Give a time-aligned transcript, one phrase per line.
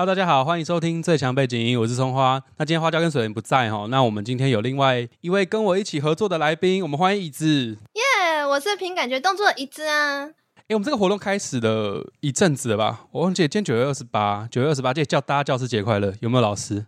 [0.00, 2.42] Hello，大家好，欢迎收听最强背景音，我是葱花。
[2.56, 7.76] 那今天花椒跟水莲不在哈，那我们今天有另外一位跟我一起合作的来宾，我们欢迎椅子。
[7.92, 10.24] 耶，我是凭感觉动作的椅子啊。
[10.68, 13.02] 哎，我们这个活动开始了一阵子了吧？
[13.12, 16.86] 我忘记今天九月二十八，九月二十八，记得叫大家教师节快乐，有没有老师？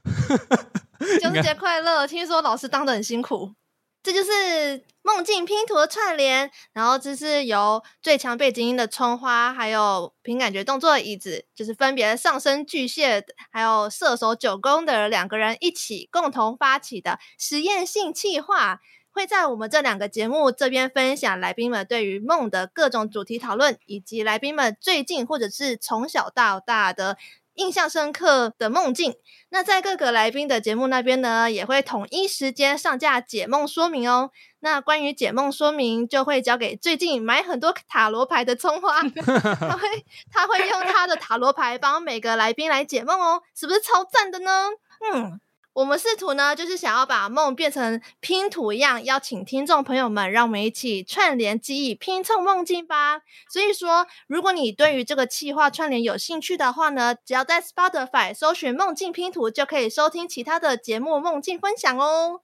[1.20, 2.06] 教师节快乐！
[2.06, 3.52] 听说老师当的很辛苦。
[4.02, 18.80] 这就是梦境拼图的串联，然后这是由最强背景音的葱花，还有凭感觉动作的椅子，就是分别上升巨蟹还有射手九宫的两个人一起共同发起的实验性企划，
[19.12, 27.16] 会在我们这两个节目这边分享来宾们对于梦的各种主题讨论，以及来宾们最近或者是从小到大的。
[27.54, 29.14] 印象深刻的梦境，
[29.50, 34.30] 那在各个来宾的节目那边呢，也会统一时间上架解梦说明哦。
[34.60, 44.68] 那关于解梦说明，就会交给最近买很多塔罗牌的葱花， 他会他会用他的塔罗牌帮每个来宾来解梦哦，是不是超赞的呢？
[45.12, 45.40] 嗯。
[45.74, 53.22] 我们试图呢，就是想要把梦变成拼图一样，邀请听众朋友们，让我们一起串联记忆，拼凑梦境吧。
[53.50, 62.42] 所以说，如果你对于这个企划串联有兴趣的话呢，只要在 Spotify 搜寻“梦境拼图”，就可以收听其他的节目梦境分享哦。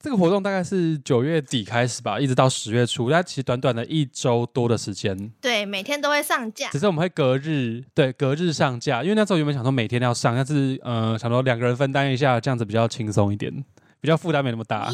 [0.00, 5.32] 这个活动大概是九月底开始吧，一直到十月初，它其实短短的一周多的时间。
[5.40, 6.68] 对，每天都会上架。
[6.70, 9.02] 只是我们会隔日，对，隔日上架。
[9.02, 13.52] 因为那时候原本想说每天要上，但是呃，想说两个人分担一下，这样子比较轻松一点，
[14.00, 14.88] 比较负担没那么大。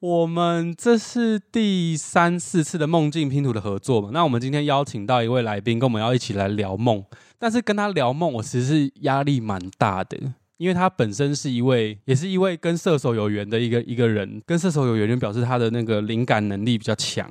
[0.00, 4.10] 我们这是第三四次的梦境拼图的合作嘛？
[4.12, 7.04] 那我们今天邀请到一位来宾，跟我们要一起来聊梦。
[7.38, 10.18] 但是跟他聊梦，我其实是压力蛮大的。
[10.62, 17.28] 因为他本身是一位，也是一位跟射手有缘的一个一个人，跟射手有缘，就表示他的那个灵感能力比较强，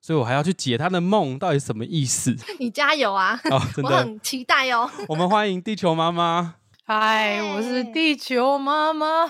[0.00, 2.36] 所以我还要去解他的梦到底什么意思。
[2.60, 3.40] 你加油啊！
[3.50, 4.88] 哦， 我很期待哦。
[5.08, 6.54] 我们欢迎地球妈妈。
[6.84, 9.24] 嗨，我是地球妈妈。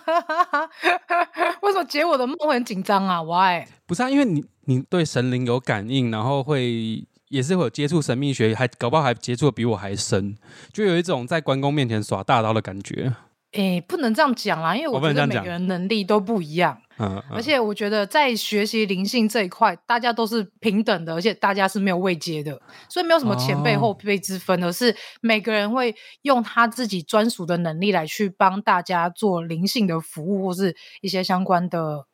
[1.63, 3.67] 为什么解我的梦会很紧张啊？Why？
[3.87, 10.37] 不是啊，因为你你对神灵有感应，然后会也是会有接触神秘学，还搞不好还接触的比我还深，
[10.71, 13.15] 就有一种在关公面前耍大刀的感觉。
[13.53, 16.79] 诶，不能这样讲啦，因为我觉得每个人能力都不一样。
[16.99, 22.61] 嗯，而且我觉得在学习灵性这一块，大家都是平等的，而且大家是没有位阶的，
[22.91, 32.05] 所以没有什么前辈后辈之分，而是每个人会用他自己专属的能力来去帮大家做灵性的服务，或是一些相关的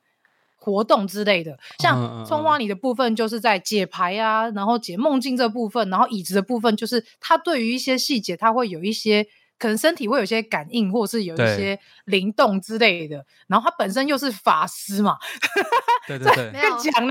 [0.54, 1.58] 活动之类的。
[1.78, 9.26] 像葱花里的部分就是在解牌啊，然后解梦境这部分，然后椅子的部分就是他对于一些细节，他会有一些。
[9.58, 13.24] 可能身体会有些感应，或者是有一些灵动之类的。
[13.46, 15.16] 然后他本身又是法师嘛，
[16.06, 17.08] 对对对， 更强。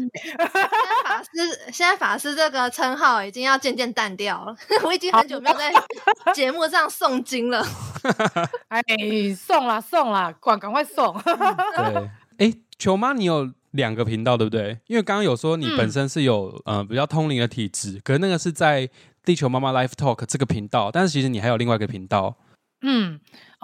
[1.04, 4.56] 法师现在法师这个称号已经要渐渐淡掉了。
[4.84, 5.74] 我已经很久没有在
[6.34, 7.66] 节目上诵经了。
[8.68, 8.84] 哎，
[9.36, 11.14] 送啦送啦，赶赶快送。
[11.24, 14.78] 对，哎，球妈，你有两个频道对不对？
[14.88, 18.90] 因为刚刚有说你本身是有呃比较通灵的体质，可是那个是在。
[19.24, 22.36] 地球妈妈 Life Talk 这个频道，但是其实你还有另外一个频道，
[22.82, 23.20] 嗯，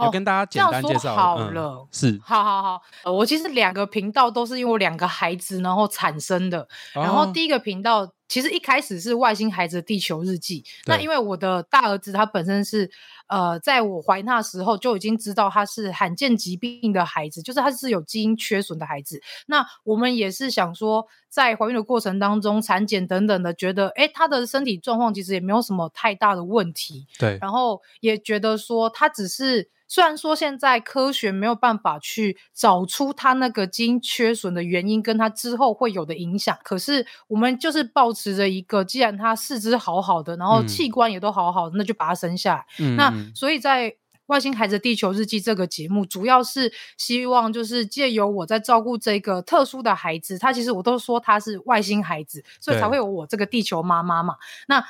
[0.05, 2.61] 我跟大家简单介绍好了，是，好好
[3.03, 8.11] 好，我其实两个频道都是因为我两个孩子然后产生的，然后第一个频道。
[8.29, 10.63] 其实一开始是外星孩子的地球日记。
[10.85, 12.87] 那因为我的大儿子他本身是，
[13.25, 19.19] 呃，在我怀那时候就已经知道他是罕见疾病的孩子，就是他是有基因缺损的孩子。
[19.47, 27.07] 那我们也是想说，在怀孕的过程当中，产检等等的，觉得哎，他的身体状况其实也没有什么太大的问题。
[27.17, 27.39] 对。
[27.41, 29.71] 然后也觉得说，他只是。
[29.89, 42.65] 虽然说现在科学没有办法去找出它那个基因缺损的原因，跟它之后会有的影响，可是我们就是保持着一个，既然它四肢好好的，然后器官也都好好的，那就把它生下来。
[42.95, 43.89] 那所以在
[44.27, 54.35] 《外星孩子地球日记》这个节目，主要是希望就是借由我在照顾这个特殊的孩子，他其实我都说他是外星孩子，所以才会有我这个地球妈妈嘛。
[54.67, 54.85] 那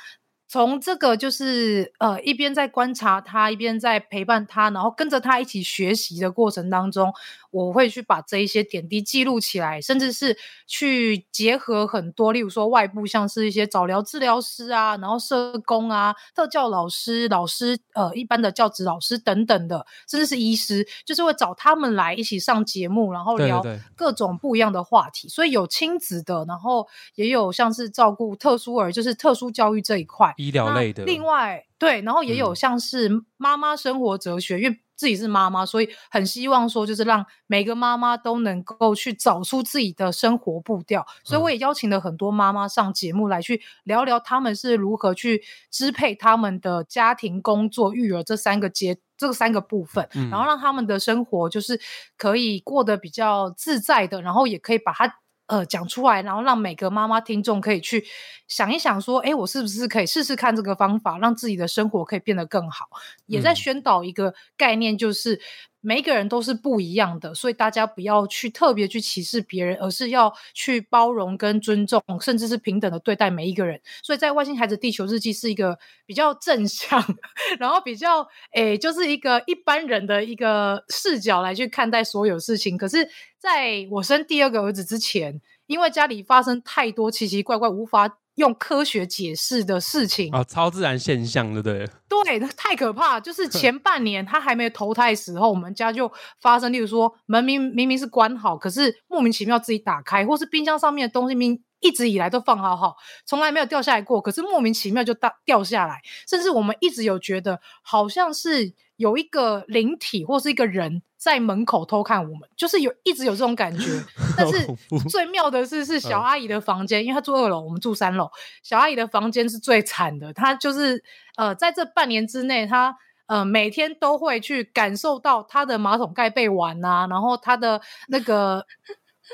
[0.50, 7.14] 从这个就是呃一边在观察他，一边在陪伴他，然后跟着他一起学习的过程当中。
[7.52, 10.38] 我会去把这一些点滴记录起来，甚至是
[10.68, 23.60] 去结合很多，例如说外部像是一些早疗治疗师啊，然后社工啊、特教老师、老师呃一般的教职老师等等的，甚至是医师，就是会找他们来一起上节目，然后聊
[23.96, 25.28] 各种不一样的话题。
[25.28, 26.86] 所以有亲子的，然后
[27.16, 31.04] 也有像是照顾特殊儿，就是特殊教育这一块医疗类的。
[31.04, 34.80] 另外，对，然后也有像是妈妈生活哲学，因为。
[35.00, 41.06] 自己是妈妈，所以很希望说，就是让每个妈妈都能够去找出自己的生活步调。
[41.24, 51.80] 所以我也邀请了很多妈妈上节目来去聊聊，他们是如何去支配他们的家庭、工作、育儿这三个阶这三个部分，然后让他们的生活就是
[52.18, 55.20] 可以过得比较自在的，然后也可以把它。
[55.50, 58.04] 呃，讲出来，然后让每个妈妈听众可以去
[58.46, 62.88] 想一想，说，哎，我是不是可以试试看这个方法，让自己的生活可以变得更好？
[63.26, 65.40] 也在宣导一个概念，就是。
[65.80, 73.80] 每一个人都是不一样的，所以大家不要去特别去歧视别人，而是要去包容跟尊重，甚至是平等的对待每一个人。
[74.02, 77.02] 所以在《外星孩子地球日记》是一个比较正向，
[77.58, 82.76] 然后比较诶，就是一个一般人的一个视角来去看待所有事情。
[82.76, 88.18] 可是，在我生第二个儿子之前，因为家里发生太多奇奇怪怪无法。
[88.40, 91.86] 用科学解释的事情啊，超自然现象，对不对？
[92.08, 93.20] 对，太可怕。
[93.20, 96.10] 就是 前半年他还没投胎时候，我们家就
[96.40, 102.96] 发生，例如说门明明明是关好，可是莫名其妙自己打开，或是冰箱上面的东西明一直以来都放好好，
[103.26, 106.00] 从来没有掉下来过，可是莫名其妙就掉掉下来。
[106.28, 111.02] 甚至我们一直有觉得，好像是有一个灵体或是一个人。
[111.20, 113.84] 在门口偷看我们，就是有一直有这种感觉。
[114.38, 114.66] 但是
[115.10, 118.30] 最妙的是，是小阿姨的房间，因为她住二楼，我们住三楼。
[118.62, 121.04] 小阿姨的房间是最惨的，她就是
[121.36, 122.96] 呃，在这半年之内，她
[123.26, 128.64] 呃每天都会去感受到她的马桶盖被玩啊，然后她的那个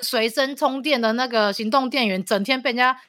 [0.03, 3.01] 随身充电的那个行动电源，整天被人家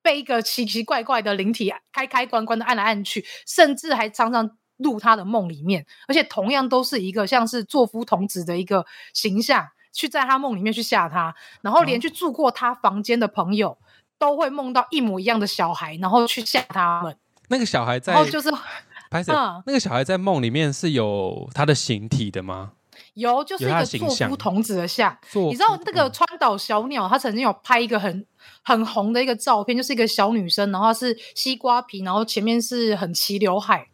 [0.00, 4.56] 被一个奇奇怪怪的灵体开开关关的按来按去，甚至还常常。
[4.78, 13.76] 入他的梦里面，而且同样都是一个像是作夫童子的一个形象，去在他梦里面去吓他，然后连去住过他房间的朋友
[14.18, 17.16] 都会梦到一模一样的小孩，然后去吓他们。
[17.48, 18.50] 那个小孩在，然后就是，
[19.10, 22.72] 嗯，那个小孩在梦里面是有他的形体的吗？
[23.14, 25.16] 有，就是一个作夫童子的像。
[25.34, 28.26] 你知道那个川岛小鸟，他曾经有拍一个很
[28.62, 33.86] 很红的一个照片，就是一个小女生，然后是西瓜皮，然后前面是很齐刘海。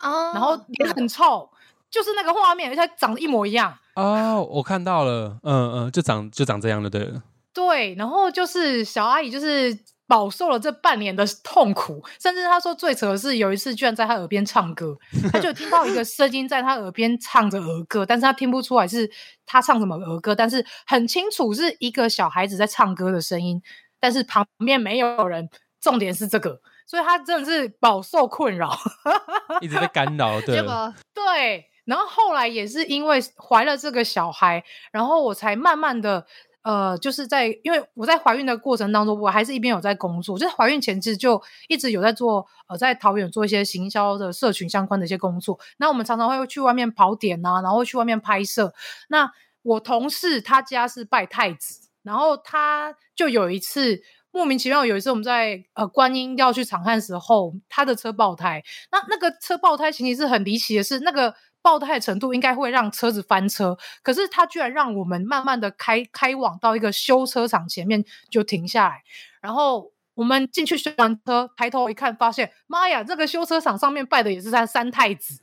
[0.00, 1.48] 哦，然后脸很臭，
[1.90, 3.76] 就是那个画面，而且长得一模一样。
[3.94, 7.12] 哦，我看到了，嗯嗯，就长就长这样的，对。
[7.52, 9.76] 对，然后就是小阿姨，就是
[10.06, 14.96] 饱受了这半年的痛苦，甚至她说最扯的是有一次居然在她耳边唱歌，
[15.32, 19.10] 她就听到一个声音在她耳边唱着儿歌，但是她听不出来是
[19.44, 23.60] 她唱什么儿歌，但是很清楚是一个小孩子在唱歌的声音，
[23.98, 25.50] 但是旁边没有人，
[25.80, 26.60] 重点是这个。
[26.90, 28.76] 所以他真的是饱受困扰，
[29.62, 30.60] 一直在干扰，对，
[31.14, 31.64] 对。
[31.84, 36.26] 然后后来也是因为怀了这个小孩，然后我才慢慢的，
[36.62, 45.60] 呃，就是在因为我在怀孕的过程当中，我还是一边有在工作，就是怀孕前其实就一直有在做，呃，在桃园做一些行销的社群相关的一些工作。
[45.76, 48.74] 那我们常常会去外面跑点啊，然后去外面拍摄。
[49.08, 49.30] 那
[49.62, 54.02] 我同事他家是拜太子，然后他就有一次。
[54.32, 58.62] 莫名其妙，有一次我们在呃观音要去长汉时候，他的车爆胎。
[58.92, 69.02] 那那个车爆胎情形是很离奇的，是那个爆胎程度应该会让车子翻车，可是他居然让我们慢慢的开开往到一个修车厂前面就停下来，
[69.40, 75.40] 然后我们进去修完车，抬头一看，发现妈呀，这个修车厂上面拜的也是三三太子。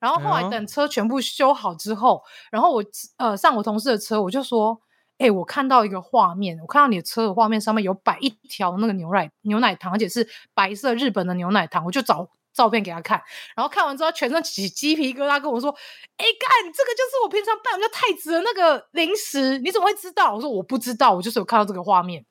[0.00, 2.84] 然后后来等车全部修好之后，然后我
[3.18, 4.80] 呃上我同事的车，我就说。
[5.18, 13.22] 哎，我看到一个画面，我看到你的车的画面上面有摆一条那个牛奶牛奶糖，而且是白色日本的牛奶糖，我就找照片给他看，
[13.54, 15.70] 然后看完之后全身起鸡皮疙瘩，跟我说
[16.18, 22.24] ：“哎，干，这个就是我平常拜我家太子的那个零食，你怎么会知道？”我说：“我不知道，我就是有看到这个画面。”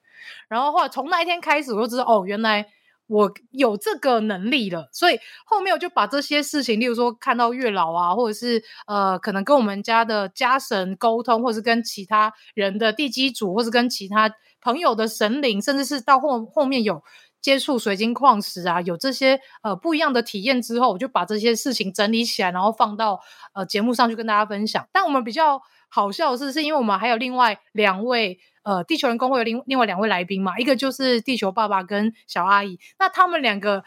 [0.47, 2.67] 然后后来从那一天开始，我就知道哦，原来。
[3.07, 14.31] 我有这个能力了，所以后面我就把这些事情，例如说看到月老啊，或者是呃，可能跟我们家的家神沟通，或是跟其他人的地基主，或是跟其他
[14.61, 17.03] 朋友的神灵，甚至是到后后面有
[17.45, 23.19] 接触水晶矿石啊，有这些呃不一样的体验之后，我就把这些事情整理起来，然后放到
[23.53, 24.87] 呃节目上去跟大家分享。
[24.91, 28.39] 但我们比较好笑的是，是因为我们还有另外两位。
[28.63, 32.79] 呃，地球人工会有另另外两位来宾嘛，一个就是地球爸爸跟小阿姨。
[32.97, 33.83] 那他们两个，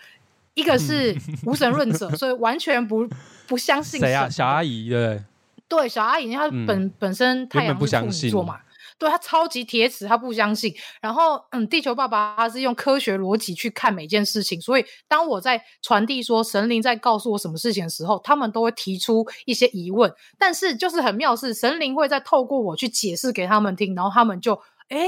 [0.55, 3.09] 一个是 无神论者，所以完全不
[3.49, 4.29] 不相信谁啊？
[4.29, 5.21] 小阿姨对，
[5.67, 8.61] 对，小阿姨，她本本身太阳是处女座嘛。
[8.99, 10.75] 对他超级铁齿，他不相信。
[11.01, 20.13] 然后，嗯，地球爸爸他是用科学逻辑去看每件事情，所以当我在传递说神灵在告诉我什么事情的时候，他们都会提出一些疑问。
[20.37, 24.55] 但是就是很妙是，神灵会在透过我去解释给他们听，然后他们就
[24.89, 24.99] 哎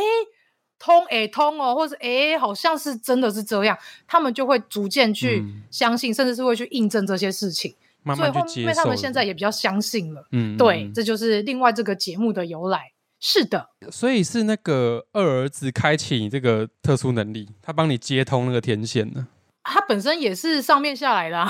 [0.78, 7.74] 通哎通哦，或者哎好像是真的是这样，他们就会逐渐去相信，甚至是会去印证这些事情。
[8.16, 10.26] 所以后面他们现在也比较相信了。
[10.32, 12.92] 嗯，对，这就是另外这个节目的由来。
[13.20, 19.28] 是的，所以是那个二儿子开启你这个特殊能力，他帮你接通那个天线呢。
[19.62, 21.46] 他本身也是上面下来的，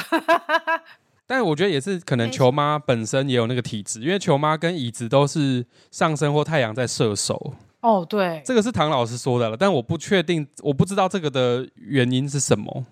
[1.27, 12.85] 但是我觉得也是可能球妈本身也有那个体质，因为球妈跟椅子都是上升或太阳在射手，哦，对，这个是唐老师说的了，但我不确定，我不知道这个的原因是什么，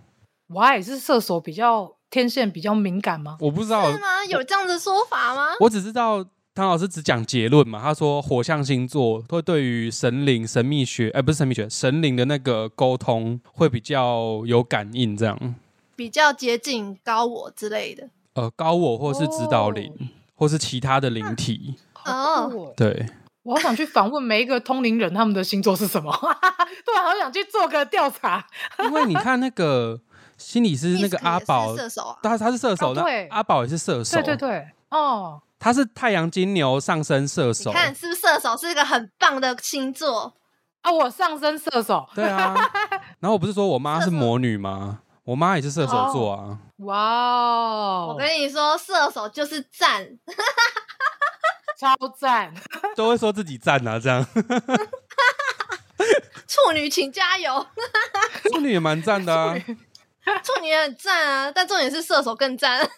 [0.55, 3.37] 我也是射手比较天线比较敏感吗？
[3.41, 4.25] 我不知道是，吗？
[4.31, 5.49] 有这样的说法吗？
[5.59, 6.25] 我只知道
[6.59, 15.55] 唐老师只讲结论嘛，他说火象星座会对于神灵、神秘学，哎、不是神秘学，神灵的那个沟通会比较有感应，这样，
[15.95, 18.09] 比较接近高我之类的。
[18.35, 20.07] 呃，高我或是指导灵，哦。
[20.35, 22.73] 或是其他的灵体，哦。
[22.77, 23.07] 对，
[23.45, 26.11] 我好想去访问每一个通灵人他们的星座是什么，
[26.85, 28.45] 对，好想去做个调查。
[28.83, 30.01] 因为你看那个
[30.37, 33.29] 心理师那个 阿宝，射手啊，他他是射手，那哦对。
[33.29, 40.33] 阿宝也是射手，对对对，哦，他是太阳金牛上升射手你，看是不是射手是一个很棒的星座？
[40.83, 42.55] 啊，我上升射手，对啊。
[43.19, 45.01] 然后我不是说我妈是魔女吗？
[45.25, 46.59] 我妈也是射手座啊。
[46.79, 50.09] 哇哦，我跟你说，射手就是赞，
[51.79, 52.55] 超赞，
[52.95, 54.25] 都会说自己赞啊，这样
[56.47, 57.67] 处女请加油，
[58.51, 59.55] 处女也蛮赞的啊。
[60.43, 62.81] 处女也很赞啊，但重点是射手更赞。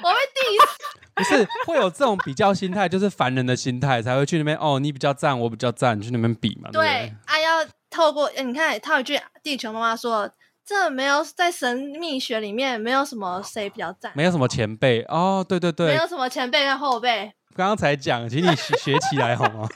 [0.00, 0.70] 我被 diss，
[1.18, 7.14] 不是会有这种比较心态，就是凡人的心态才会去那边哦，你比较赞，我比较赞，去那边比嘛，对对对？
[7.26, 10.30] 啊，要透过呃你看，他有一句地球妈妈说，
[10.64, 19.68] 这没有在神秘学里面没有什么谁比较赞，没有什么前辈哦，对对对没对，有什么前辈跟后辈，刚刚才讲，请你学学起来好吗？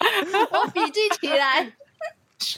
[0.50, 1.72] 我笔记起来。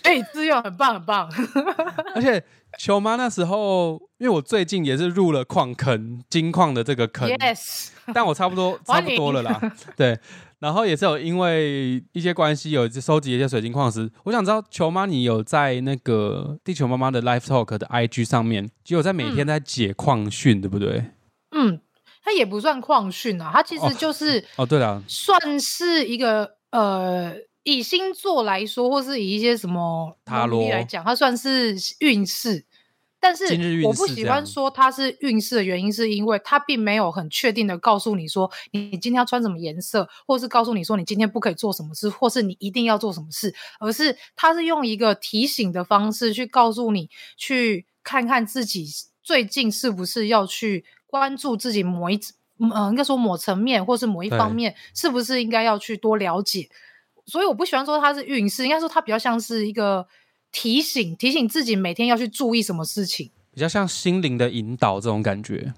[0.02, 1.30] 哎，资源很棒很棒，
[2.16, 2.42] 而且
[2.78, 9.60] 球妈那时候，因为我最近也是入了矿坑金矿的这个坑，yes，但我差不多差不多了啦，
[9.96, 10.18] 对。
[10.60, 14.10] 然后也是有因为一些关系，有收集一些水晶矿石。
[14.24, 21.04] 我想知道球妈，你有在那个地球妈妈的 Live Talk 的 IG 上面，就有在每天在解矿训，对不对？
[21.52, 21.80] 嗯，
[22.24, 27.32] 它也不算矿训啊，它其实就是哦，对了，算是一个呃，
[27.62, 32.64] 以星座来说，或是以一些什么塔罗来讲，它算是运势。
[33.20, 33.44] 但是
[33.84, 48.86] 我不喜欢说它是运势的原因，是因为它并没有很确定的告诉你说你今天要穿什么颜色，或是告诉你说你今天不可以做什么事，或是你一定要做什么事，而是它是用一个提醒的方式去告诉你，去看看自己
[49.22, 52.20] 最近是不是要去关注自己某一
[52.72, 56.68] 呃，应该说某层面或是某一方面，是不是应该要去多了解？
[57.26, 60.06] 所以我不喜欢说它是运势，应该说它比较像是一个
[60.52, 63.30] 提醒，提醒自己每天要去注意什么事情。
[63.52, 65.74] 比较像心灵的引导这种感觉。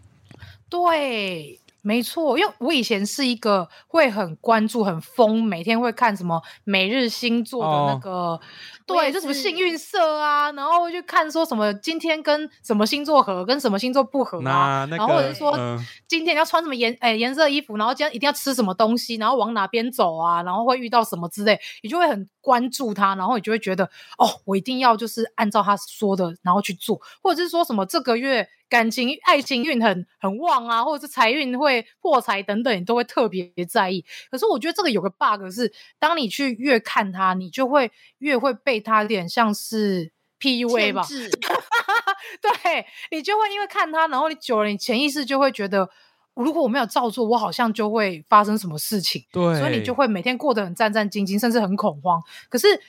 [0.69, 8.01] 对，没错，因为我以前是一个会很关注、很疯，每天会看什么每日星座的那哦。
[8.03, 8.41] 个，
[8.87, 15.79] 对，就什么幸运色啊，然后会去看说什么今天跟什么星座合，跟什么星座不合啊，那那然后或者是说、嗯。
[16.07, 23.85] 今天要穿什么颜诶颜色的衣服，然后今天一定要吃什么东西，然后往哪边走啊，然后会遇到什么之类，你就会很关注他，然后你就会觉得
[24.19, 34.03] 哦，我一定要就是按照他说的，然后去做，或者是说什么这个月感情爱情运很很旺啊，或者是财运会破财等等，你都会特别在意。
[34.31, 41.03] 可是我觉得这个有个 bug 是，当你去越看他，你就会越会被他有点像是 PUA 吧，
[42.41, 45.91] 对你就会因为看他，然后你久了，你潜意识就会觉得，
[46.35, 52.23] 如果我没有照做，我好像就会发生什么事情，对，所以你就会每天过得很战战兢兢，甚至很恐慌。
[52.49, 52.81] 可是，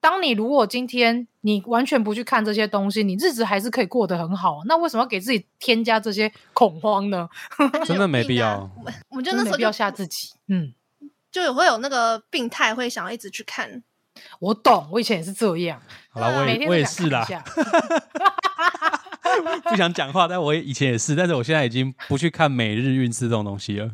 [0.00, 4.60] 当你如果今天你完全不去看这些东西，你日子还是可以过得很好。
[4.66, 7.28] 那为什么要给自己添加这些恐慌呢？
[7.84, 10.30] 真的没必要我们我们就那时候就真的没必要吓自己。
[10.48, 10.72] 嗯，
[11.30, 13.82] 就有会有那个病态，会想要一直去看。
[14.38, 15.80] 我懂，我以前也是这样，
[16.10, 17.44] 好啦，我也我也是啦，下。
[19.64, 23.90] 不想讲话，但我以前也是，但是我现在已经不去看每日运势这种东西了。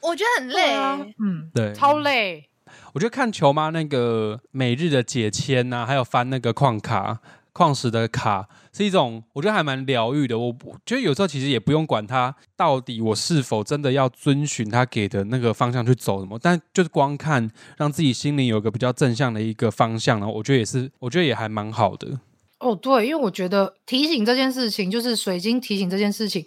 [0.00, 2.47] 我觉得很累、啊，嗯，对，超累。
[2.92, 7.20] 我觉得看球妈那个每日的解签呐、还有翻那个矿卡、
[7.52, 10.38] 矿石的卡，是一种我觉得还蛮疗愈的。
[10.38, 22.20] 我我觉得有时候其实也不用管它到底我是否真的要遵循他给的那个方向去走什么，但就是光看让自己心灵有个比较正向的一个方向，然后我觉得也是，我觉得也还蛮好的。
[22.60, 26.44] 哦，对，因为我觉得提醒这件事情，就是水晶提醒这件事情，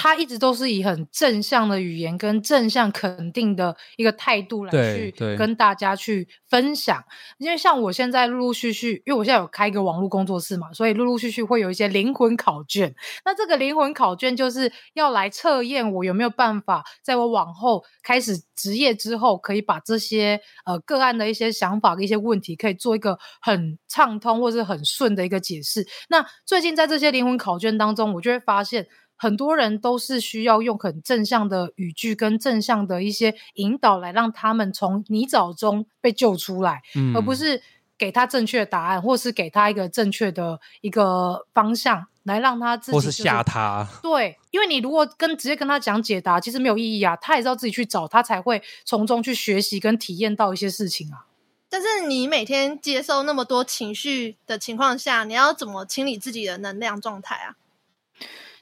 [0.00, 7.02] 它一直都是以很正向的语言跟正向肯定的一个态度来去跟大家去分享。
[7.38, 12.94] 因为像我现在陆陆续续，因为我现在有开一个网络工作室嘛，所以陆陆续续会有一些灵魂考卷。
[13.24, 25.84] 那这个灵魂考卷就是要来测验我有没有办法，在我往后开始职业之后，可以把这些呃个案的一些想法跟一些问题，可以做一个很畅通或是很顺的一个解释。
[26.08, 28.86] 那最近在这些灵魂考卷当中，我就会发现。
[29.18, 37.60] 很多人都是需要用很正向的语句跟正向的一些引导来让他们从泥沼中被救出来，嗯而不是
[37.98, 43.88] 给他正确的答案，或是给他一个正确的一个方向来让他自己、就是或吓他。
[44.00, 51.26] 对，因为你如果跟直接跟他讲解答，其实没有意义啊，他也是要自己去找，他才会从中去学习跟体验到一些事情啊。
[51.68, 57.56] 但是你每天接受那么多情绪的情况下，你要怎么清理自己的能量状态啊？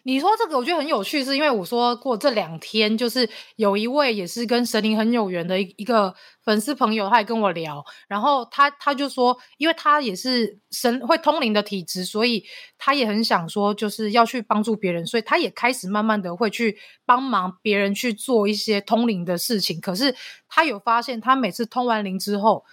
[0.07, 12.45] 你说这个，我觉得很有趣，是因为我说过这两天，就是有一位也是跟神灵很有缘的一一个粉丝朋友，他也跟我聊，然后他他就说，因为他也是神会通灵的体质，所以
[12.79, 19.81] 他也很想说，就是要去帮助别人，所以他也开始慢慢的会去帮忙别人去做一些通灵的事情。
[19.81, 20.15] 可是
[20.49, 22.65] 他有发现，他每次通完灵之后，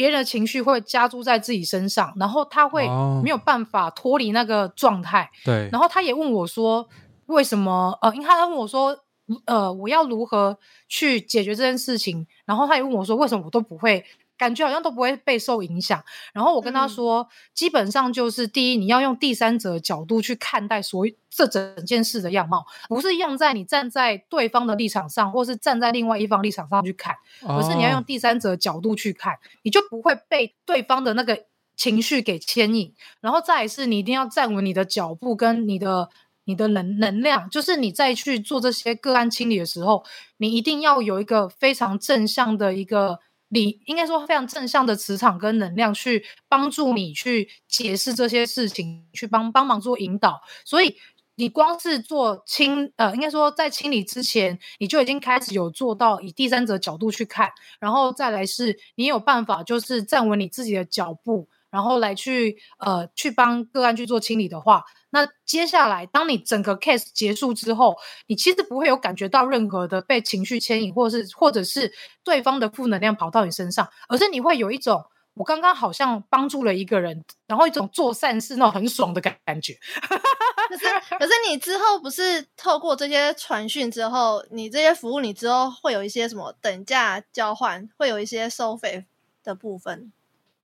[0.00, 5.30] 别人的情绪会加注在自己身上，然后他会哦没有办法脱离那个状态。
[5.44, 6.88] 对，然后他也问我说，
[7.26, 7.98] 为什么？
[8.00, 8.96] 呃，因为他问我说，
[9.44, 12.26] 呃，我要如何去解决这件事情？
[12.46, 14.02] 然后他也问我说，为什么我都不会？
[14.40, 16.02] 感觉好像都不会被受影响。
[16.32, 27.14] 然后我跟他嗯说，基本上就是第一，你要用第三者角度去看待所有这整件事的样貌，不是样在你站在对方的立场上，或是站在另外一方立场上去看，
[27.46, 31.44] 而是你要用哦第三者角度去看，你就不会被对方的那个
[31.76, 32.94] 情绪给牵引。
[33.20, 36.08] 然后再来是你一定要站稳你的脚步跟你的
[36.44, 40.02] 你的能能量，就是你再去做这些个案清理的时候，
[40.38, 43.20] 你一定要有一个非常正向的一个。
[43.52, 50.40] 你应该说非常正向的磁场跟能量去帮助你去解释这些事情，去帮帮忙做引导。
[50.64, 50.96] 所以
[51.34, 67.96] 你光是做清呃，应该说在清理之前，你就已经开始有做到以第三者角度去看，然后再来是你有办法就是站稳你自己的脚步，然后来去呃去帮个案去做清理的话，那接下来当你整个 case 结束之后，
[68.26, 71.92] 你其实不会有感觉到任何的被情绪牵引，或者是或者是
[72.24, 75.04] 对方的负能量跑到你身上，而是你会有一种。
[75.34, 79.78] 我刚刚好像帮助了一个人，然后一种做善事那种很爽的感感觉。
[80.68, 80.86] 可是
[81.18, 89.06] 可是你之后不是透过这些传讯之后，你这些服务，你之后会有一些什么等价交换，会有一些收费
[89.42, 90.12] 的部分。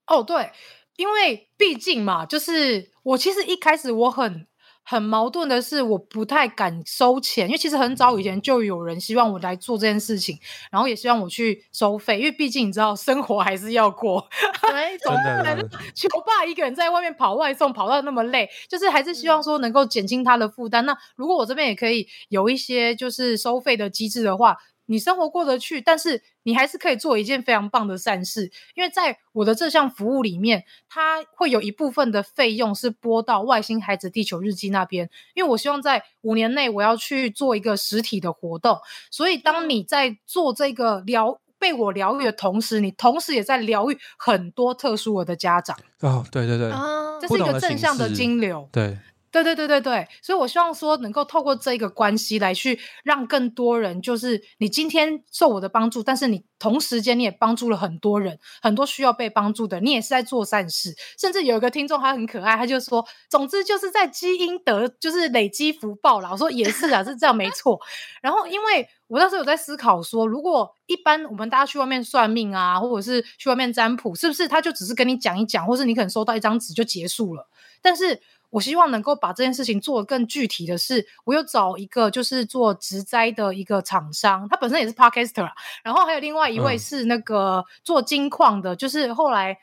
[0.09, 0.51] 哦，对，
[0.97, 4.47] 因为毕竟嘛，就是我其实一开始我很
[4.89, 10.39] 很矛盾的是，我不太敢收钱，因为其实很早以前就有人希望我来做这件事情，
[10.71, 14.29] 然后也希望我去收费，因为毕竟你知道生活还是要过，
[14.63, 20.87] 对， 真的真的球爸一个人在外面跑外送，跑到那么累，就是还是希望说能够减轻他的负担。
[20.87, 28.51] 那如果我这边也可以有一些就是收费的机制的话，你生活过得去，但是你还是可以做一件非常棒的善事。
[28.75, 38.79] 因为在我的这项服务里面，它会有一部分的费用是拨到外星孩子地球日记那边，因为我希望在五年内我要去做一个实体的活动，
[39.11, 41.40] 所以当你在做这个疗。
[41.59, 48.68] 被我疗愈的同时，你同时也在疗愈很多特殊儿的家长，哦，对对对，啊这是一个正向的式金流。
[48.70, 48.99] 对，
[49.42, 60.94] 对对对对对，所以我希望说能够透过这一个关系来去让更多人，就是你今天受我的帮助，但是你同时间你也帮助了很多人，很多需要被帮助的，你也是在做善事。
[61.18, 66.31] 甚至有一个听众他很可爱，他就说，总之就是在积阴德，就是累积福报啦。
[66.33, 67.79] 我说也是啊，是这样没错。
[68.22, 77.49] 然后因为我那时有在思考说，如果一般我们大家去外面算命啊，或者是去外面占卜，是不是他就只是跟你讲一讲，或是你可能收到一张纸就结束了？
[77.83, 78.20] 但是
[78.57, 85.51] 我希望能够把这件事情做得更具体的是，我有找一个就是做植栽的一个厂商，他本身也是 podcaster，
[85.85, 89.59] 然后还有另外一位嗯是那个做金矿的，就是后来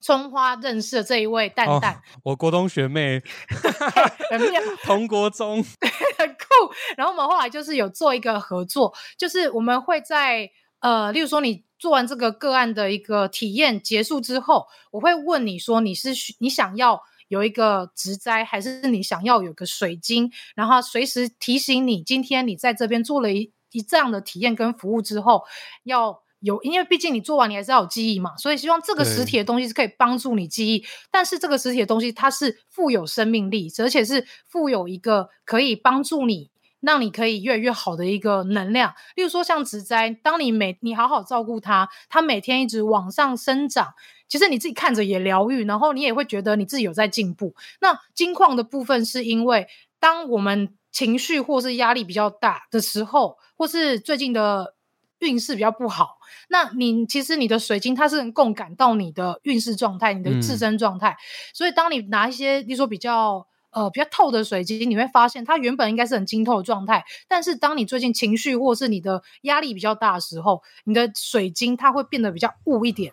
[0.00, 3.22] 春花认识的这一位蛋哦蛋，，我国中学妹
[4.28, 5.62] 很妙同国中，
[6.18, 6.74] 很酷。
[6.96, 16.08] 然后我们后来就是有做一个合作，就是我们会在呃，例如说你做完这个个案的一个体验结束之后，我会问你说你是
[16.40, 17.00] 你想要。
[17.28, 25.42] 有一个植栽，还是你想要有个水晶，然后随时提醒你，今天你在这边做了一一这样的体验跟服务之后，
[25.84, 36.50] 要有，因为毕竟你做完你还是要有记忆嘛，所以希望这个实体的东西是可以帮助你记忆，但是这个实体的东西它是富有生命力，而且是富有一个可以帮助你。
[36.86, 43.92] 让你可以越来越好的一个能量，例如说像植栽，当你每你好好照顾它，它每天一直往上生长，
[44.28, 47.56] 其实你自己看着也疗愈，然后你也会觉得你自己有在进步。
[47.80, 49.66] 那金矿的部分是因为，
[49.98, 54.76] 当我们情绪或是压力比较大的时候，或是最近的
[55.18, 56.18] 运势比较不好，
[56.48, 61.16] 那你其实你的水晶它是能共感到你的运势状态、你的自嗯身状态，
[61.52, 63.48] 所以当你拿一些，例如说比较。
[63.76, 73.12] 呃比较透的水晶，你会发现它原本应该是很晶透的状态，但是当你最近情绪或是你的压力比较大的时候，你的水晶它会变得比较雾一点。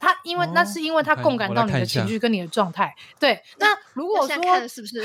[0.00, 2.94] 它因为、那哦是因为它共感到你的情绪跟你的状态。
[3.18, 5.04] 对， 那如果说是不是？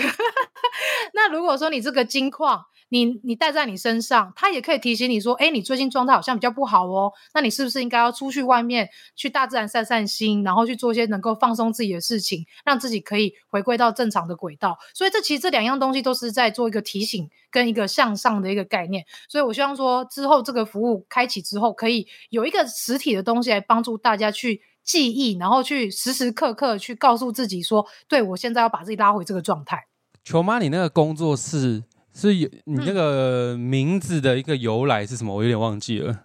[1.13, 14.77] 那如果说你这个金矿，你你戴在你身上，它也可以提醒你说，哎，你最近状态好像比较不好哦，那你是不是应该要出去外面去大自然散散心，然后去做一些能够放松自己的事情，让自己可以回归到正常的轨道？
[14.93, 19.03] 所以这其实这两样东西都是在做一个提醒跟一个向上的一个概念。
[19.27, 24.61] 所以我希望说，之后这个服务开启之后，可以有一个实体的东西来帮助大家去。
[24.85, 29.87] 记忆，然后去时时刻刻去告诉自己说，对我现在要把自己拉回这个状态。
[30.23, 31.83] 球妈，你那个工作室
[32.15, 35.35] 是有你那嗯个名字的一个由来是什么？
[35.35, 36.21] 我有点忘记了。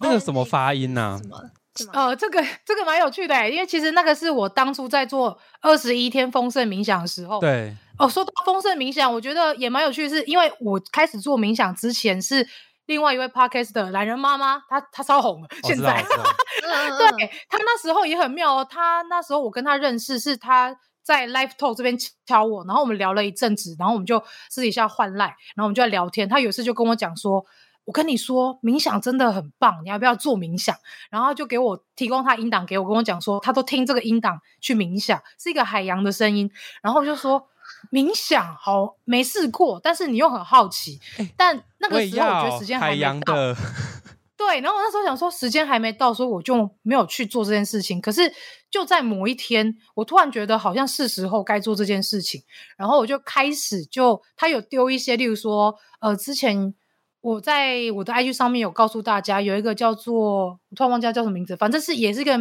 [0.00, 1.38] 那个什么发音呐、什么？
[1.76, 1.92] 什么？
[1.94, 7.38] 呃，这个 这个蛮有趣的欸，因为其实那个是我当初在做二十一天丰盛冥想的时候。。
[7.40, 12.46] 对，哦，说到丰盛冥想，我觉得也蛮有趣的是，因为我开始做冥想之前是
[12.86, 16.04] 另外一位 podcast 的懒人妈妈，她她超红的，我知道，现
[16.68, 26.28] 在对她那时候也很妙哦，她那时候我跟她认识是她在 Live Talk 这边敲我，然后我们聊了一阵子，然后我们就私底下换赖，然后我们就在聊天。
[26.28, 27.46] 他有一次就跟我讲说。
[27.86, 30.74] 我跟你说，冥想真的很棒，你要不要做冥想？
[31.08, 36.50] 然后就给我提供他音档给我，跟我讲说，他都听这个音档去冥想，是一个海洋的声音。
[36.82, 37.46] 然后我就说，
[37.92, 40.98] 冥想好没试过，但是你又很好奇，
[41.36, 43.06] 但那个时候我觉得时间还海没到。
[43.06, 43.56] 洋的，
[44.36, 48.00] 对，然后我那时候想说时间还没到，所以我就没有去做这件事情。
[48.00, 48.30] 可是
[48.70, 52.42] 就在某一天，我突然觉得好像是时候该做这件事情，
[52.76, 56.74] 然后我就开始就他有丢一些，例如说，呃，之前
[57.22, 62.38] 我在我的 IG 上面有告诉大家，有一个叫做我突然忘记叫什么名字，反正是也是一个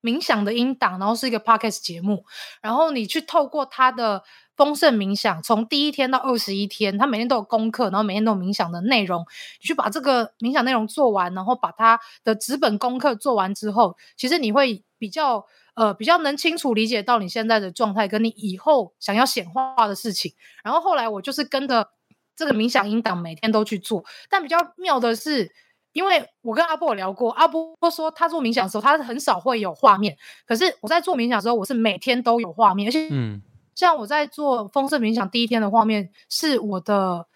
[0.00, 2.24] 冥想的音档，然后是一个 podcast 节目，
[2.62, 4.22] 然后你去透过它的
[4.56, 9.24] 丰盛冥想，从第一天到二十一天，他每天都有功课，然后每天都有冥想的内容，
[9.60, 20.34] 你去把这个冥想内容做完，然后把它的纸本功课做完之后，其实你会比较呃比较能清楚理解到你现在的状态，跟你以后想要显化的事情。
[20.62, 21.88] 然后后来我就是跟着
[22.36, 25.52] 这个冥想音档每天都去做，但比较妙的是。
[25.94, 30.16] 因为我跟阿波聊过，阿波说他做冥想的时候，他很少会有画面。
[30.44, 33.40] 可是我在做冥想的时候，我是每天都有画面，而且嗯，
[33.74, 37.26] 像我在做丰盛冥想第一天的画面，是我的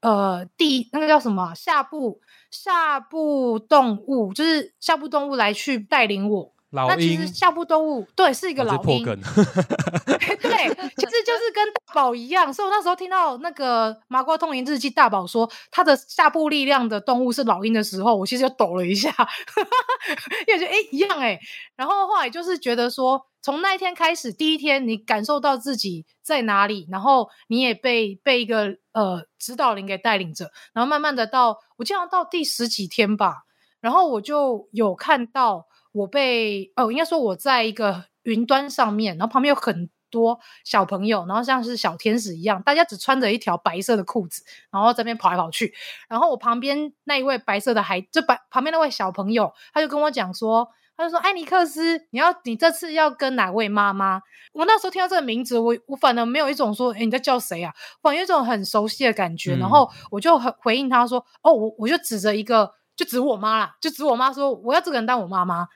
[0.00, 6.54] 呃第那个叫什么下部下部动物，就是下部动物来去带领我。
[6.70, 12.52] 老那其鹰实下部动物对是一个老鹰， 对，其实就是跟大宝一样。
[12.52, 19.08] 所以我那时候听到那个《麻瓜通灵日记》大宝说他的下部力量的动物是老鹰的时候，我其实就抖了一下，
[20.46, 21.40] 因为觉得哎一样哎。
[21.74, 33.44] 然后后来就是觉得说，从那一天开始，第一天你感受到自己在哪里，然后你也被被一个呃指导灵给带领着，然后慢慢的到我记得到第十几天吧，
[33.80, 45.72] 然后我就有看到我被哦，应该说我在一个云端上面，然后旁边有很多小朋友，然后像是小天使一样，大家只穿着一条白色的裤子，然后这边跑来跑去。
[46.08, 50.68] 然后我旁边那一位白色的孩，就白旁边那位小朋友，他就跟我讲说。
[51.00, 54.20] 他就说：“艾尼克斯，你要你这次要跟哪位妈妈？”
[54.52, 57.72] 我那时候听到这个名字，我我反而没有一种说：“哎，你在叫谁啊？”
[58.02, 59.54] 反而有一种很熟悉的感觉。
[59.54, 65.68] 嗯然后我就很回应他说：“哦，我我就指着一个，就指我妈啦，就指我妈说我要这个人当我妈妈。”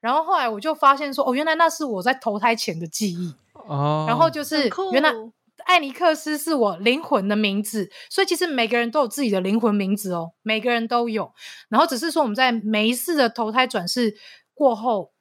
[0.00, 5.12] 然后后来我就发现说：“哦，原来那是我在投胎前的记忆。”哦，然后就是原来
[5.66, 11.34] 艾尼克斯是我灵魂的名字，所以其实每个人都有自己的灵魂名字哦，每个人都有。
[11.68, 14.16] 然后只是说我们在每一次的投胎转世
[14.54, 15.12] 过后，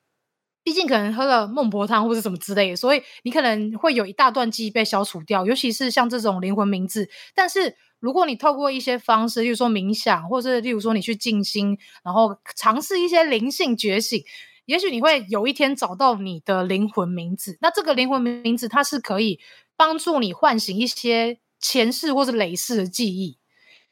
[0.63, 7.09] 毕竟可能喝了孟婆汤或者什么之类的，所以你可能会有一大段记忆被消除掉，尤其是像这种灵魂名字。
[7.35, 14.23] 但是如果你透过一些方式，例如说冥想，或者是例如说你去静心，然后尝试一些灵性觉醒。
[14.65, 19.39] 也许你会有一天找到你的灵魂名字，那这个灵魂名字它是可以
[19.75, 23.39] 帮助你唤醒一些前世或是累世的记忆。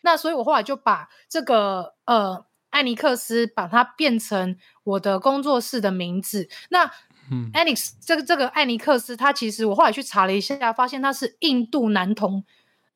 [0.02, 6.48] 那所以我后来就把这个呃艾尼克斯把它变成我的工作室的名字。
[6.70, 6.92] 那
[7.32, 12.46] 嗯 Alex 这个这个艾尼克斯，他其实我后来去查了一下，发现他是印度男童，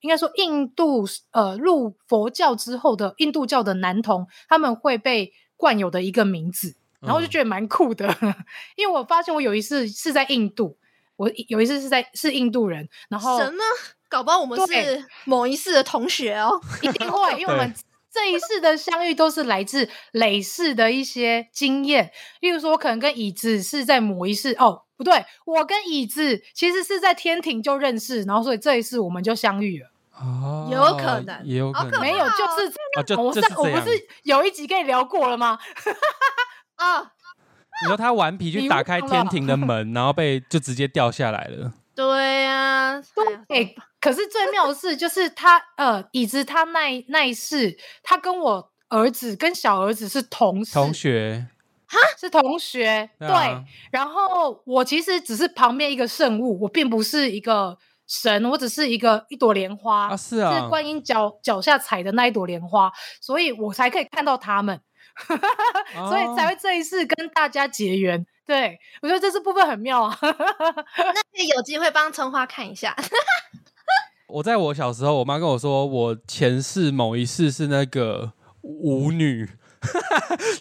[0.02, 6.76] 应该说印度呃入佛教之后的印度教的男童，他们会被冠有的一个名字。
[7.00, 8.08] 然后我就嗯觉得蛮酷的，
[8.78, 10.78] 因为我发现我有一次是在印度，
[11.16, 13.58] 我有一次是在是印度人，然后什么？
[14.08, 16.62] 搞不好我们是某一世的同学哦。
[16.82, 17.74] 一定会，因为我们
[18.12, 22.12] 这一世的相遇都是来自累世的一些经验，
[22.42, 29.91] 例如说，我可能跟椅子是在某一世哦，不对，我跟椅子其实是在天庭就认识，然后所以这一次我们就相遇了。
[30.22, 31.46] 哦，有可能。
[31.46, 32.56] 也有可能，没有，就哦。
[32.60, 35.58] 是啊，就我就是这我不是有一集跟你聊过了吗？
[36.76, 37.02] 啊，
[37.84, 41.74] 你说他顽皮去打开天庭的门，然后被就直接掉下来了。
[41.94, 43.04] 对呀、啊，
[43.50, 51.48] 哎哎、可是最妙的是，就是他呃，椅子他那一那一世，他跟我儿子跟小儿子是同事，同学，
[52.18, 53.64] 是同学，对啊。
[53.92, 57.78] 然后我其实只是旁边一个圣物，我并不是一个
[58.14, 64.78] 神，我只是一个一朵莲花，啊是啊是观音脚脚下踩的那一朵莲花，所以我才可以看到他们，
[66.10, 68.26] 所以才哦会这一次跟大家结缘。
[68.46, 70.34] 对我觉得这次部分很妙啊，那
[71.32, 72.94] 可以有机会帮春花看一下。
[74.28, 79.50] 我在我小时候，我妈跟我说，我前世某一世是那个舞女，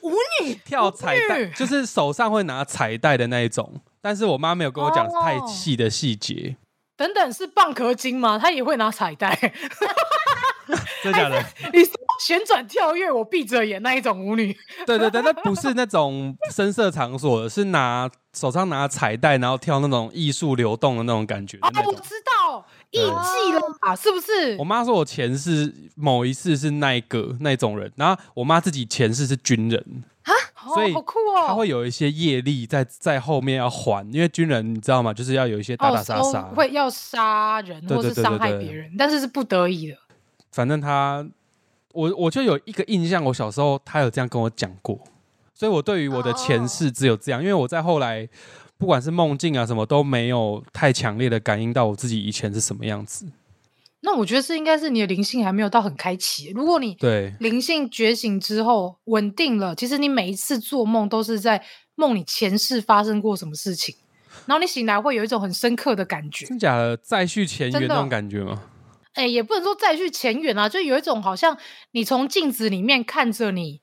[0.03, 3.81] 舞女跳彩带，就是手上会拿彩带的那一种。
[4.01, 6.57] 但是我妈没有跟我讲哦太细的细节，
[7.01, 8.39] 等等是蚌壳精吗？
[8.39, 9.35] 他也会拿彩带，
[11.03, 11.43] 真假的？
[11.73, 11.79] 你
[12.21, 21.95] 旋转跳跃，我闭着眼那一种舞女，对对对，那不是那种深色场所的，是拿手上拿彩带，然后跳那种艺术流动的那种感觉的哦那，种。
[21.95, 23.95] 我知道艺对伎了吧？
[23.95, 24.65] 是不是我？
[24.65, 30.05] 妈说我前世某一世是那一个那种人，然后我妈自己前世是军人，
[30.75, 35.15] 所以哦好酷哦，她会有一些业力在在后面要还，因为军人你知道吗？
[35.15, 36.43] 就是要有一些打打杀哦杀。
[36.55, 39.97] 会要杀人或是伤害别人，但是是不得已的。
[40.51, 41.25] 反正她，
[41.93, 44.99] 我我就有一个印象，我小时候她有这样跟我讲过，
[45.55, 48.29] 所以我对于我的前世只有这样，因为我在后来
[48.81, 53.27] 不管是梦境啊什么都没有太强烈的感应到我自己以前是什么样子。
[54.01, 56.49] 那我觉得是应该是你的灵性还没有到很开启。
[56.55, 61.63] 如果你对，灵性觉醒之后稳定了，其实你每一次做梦都是在
[61.95, 63.95] 梦里前世发生过什么事情，
[64.47, 66.47] 然后你醒来会有一种很深刻的感觉。
[66.47, 68.63] 真假的再续前缘那种感觉吗？
[69.13, 71.59] 哎，也不能说再续前缘啊，就有一种好像
[71.91, 73.83] 你从镜子里面看着你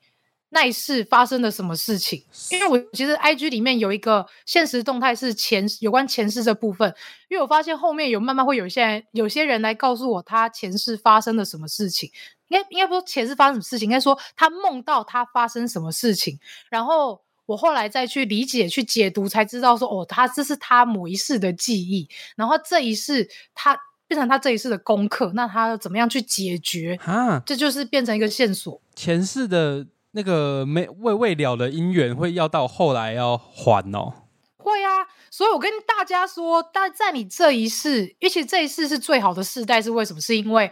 [0.50, 2.24] 那一世发生了什么事情。
[2.52, 6.94] 因为我其实 I G 里面有一个现实动态是前有关前世这部分，
[7.30, 12.12] 因为我发现后面有慢慢会有一些人有些人来告诉我他前世发生了什么事情。
[12.50, 22.08] 应该应该不说前世发生什么事情，应该说他梦到他发生什么事情，然后我后来再去理解、去解读，才知道说哦，他这是他某一世的记忆，
[22.38, 26.98] 然后这一世他变成他这一世的功课，那他要怎么样去解决？
[27.04, 28.82] 啊，这就是变成一个线索。
[28.96, 29.86] 前世的
[30.18, 34.12] 那个没未未了的姻缘会要到后来要还哦。
[34.58, 40.20] 会啊，所以我跟大家说，但在你这一世，尤其这一世是最好的世代，是为什么？
[40.20, 40.72] 是因为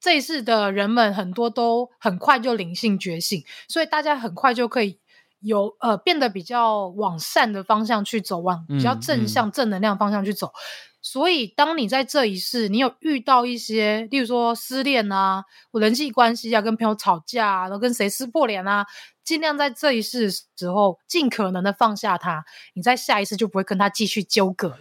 [0.00, 4.98] 这一世的人们很多都很快就灵性觉醒，所以大家很快就可以
[5.40, 10.50] 有呃变得比较往善的方向去走，往比较嗯正向、正能量方向去走。
[11.00, 18.84] 所以，当你在这一世，你有遇到一些，例如说失恋啊，或人际关系啊，跟朋友吵架啊，然后跟谁撕破脸啊，
[19.22, 24.78] 尽量在这一世的时候，尽可能的放下他，你在下一世就不会跟他继续纠葛了。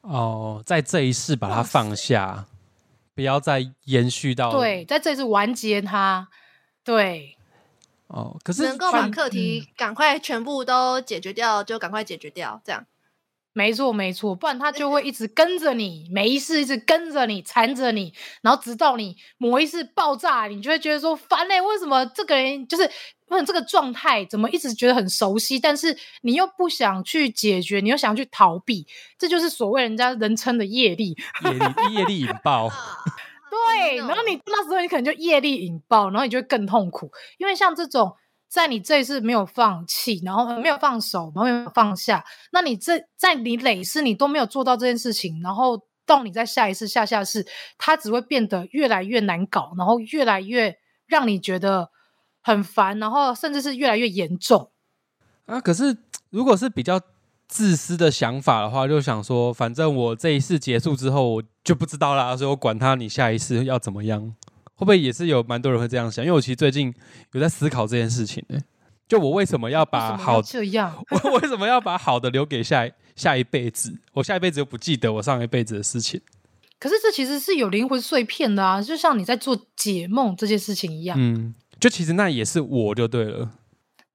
[0.00, 2.46] 哦，在这一世把它放下，
[3.14, 6.28] 不要再延续到对，在这一世完结他。
[6.82, 7.36] 对，
[8.06, 8.38] 哦。
[8.42, 12.86] 可是能够把课题赶快全部都解决掉，就赶快解决掉，这样。
[13.58, 28.86] 没错没错，不然他就会一直跟着你，每一次一直跟着你，缠着你，然后直到你某一次爆炸，你就会觉得说烦嘞、为什么这个人就是为什么这个状态怎么一直觉得很熟悉，但是你又不想去解决，你又想去逃避，
[29.18, 31.16] 这就是所谓人家人称的业力。
[31.42, 32.70] 业力业力引爆，
[33.50, 38.14] 对，然后你那时候你可能就业力引爆，然后你就会更痛苦，因为像这种
[38.48, 51.90] 在你这一次没有放弃，然后没有放手，然后没有放下，那你这在你累世你都没有做到这件事情，然后到你在下一次、下下次，它只会变得越来越难搞，然后越来越让你觉得
[52.40, 54.70] 很烦，然后甚至是越来越严重。
[55.44, 55.98] 啊，可是
[56.30, 56.98] 如果是比较
[57.46, 64.34] 自私的想法的话，就想说，反正我这一次结束之后，我就不知道啦，所以我管他你下一世要怎么样，
[64.78, 66.24] 会不会也是有蛮多人会这样想？
[66.24, 66.94] 因为我其实最近
[67.32, 68.58] 有在思考这件事情呢、
[69.08, 71.04] 就我为什么要把好，这样？
[71.24, 73.98] 我为什么要把好的留给下一下一辈子？
[74.12, 76.20] 我下一辈子又不记得我上一辈子的事情。
[76.78, 81.18] 可是这其实是有灵魂碎片的啊，就像你在做解梦这件事情一样。
[81.20, 83.50] 嗯，就其实那也是我就对了。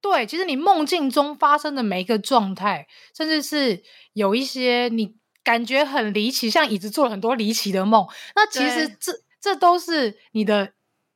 [0.00, 3.82] 对，其实你梦境中发生的每一个状态，甚至是
[4.14, 9.12] 有一些你感觉很离奇，像椅子做了很多离奇的梦，那其实这
[9.44, 10.72] 这都是你的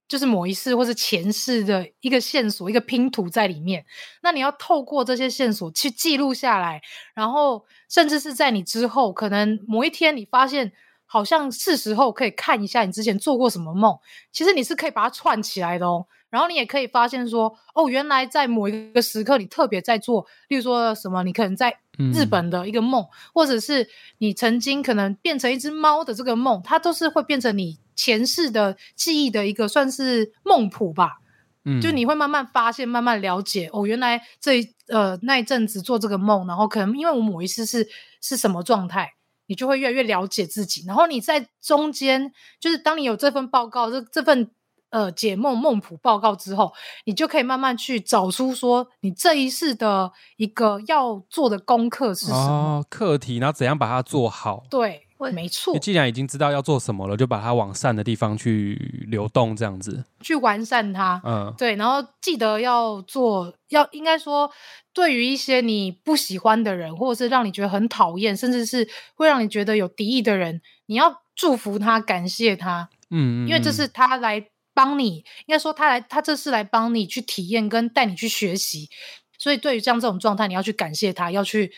[0.07, 3.87] 就是某一世或是前世的一个线索、一个拼图在里面。
[4.23, 6.83] 那你要透过这些线索去记录下来，
[7.15, 10.71] 然后甚至是在你之后，可能某一天你发现
[11.07, 13.99] 好像是时候可以看一下你之前做过什么梦，
[14.31, 16.07] 其实你是可以把它串起来的哦。
[16.29, 21.81] 然后你也可以发现说，哦，原来在某一个时刻你特别在做，例如说什么，你可能在
[22.13, 31.19] 日本的一个梦，或者是你曾经可能变成一只猫的这个梦，它都是会变成你前世的记忆的一个算是梦谱吧。
[31.65, 37.89] 嗯，就你会慢慢发现，慢慢了解，哦，原来这呃那一阵子做这个梦，然后可能因为我某一次是
[38.21, 39.15] 是什么状态，
[39.47, 40.85] 你就会越来越了解自己。
[40.87, 44.51] 然后你在中间，就是当你有这份报告，这这份。
[44.91, 46.73] 呃，解梦梦谱报告之后，
[47.05, 54.65] 你就可以慢慢去找出说你这一世的一个要做的功课是什么课题，然后怎样把它做好。
[54.71, 55.79] 对，没错。
[55.79, 61.21] 既然已经知道要做什么了，就把它往善的地方去流动，这样子去完善它。
[61.23, 61.77] 嗯，对。
[61.77, 64.51] 然后记得要做，要应该说，
[64.95, 72.89] 对于一些你不喜欢的人，或者是让你觉得很讨厌，甚至是会让你觉得有敌意的人，你要祝福他，感谢他。
[73.11, 74.49] 嗯，因为这是他来。
[74.79, 78.89] 帮你应该说他来，他这是来帮你去体验跟带你去学习，
[79.37, 81.73] 所以对于这样这种状态，你要去感谢他，要去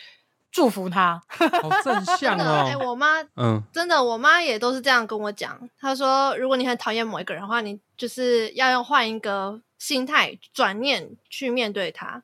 [0.52, 1.18] 祝福他，
[1.62, 2.66] 好正向哦。
[2.68, 5.66] 哎，我妈，嗯，真的，我妈也都是这样跟我讲。
[5.80, 12.22] 她说，如果你很讨厌某一个人的话，你就是要用换一个心态转念去面对他。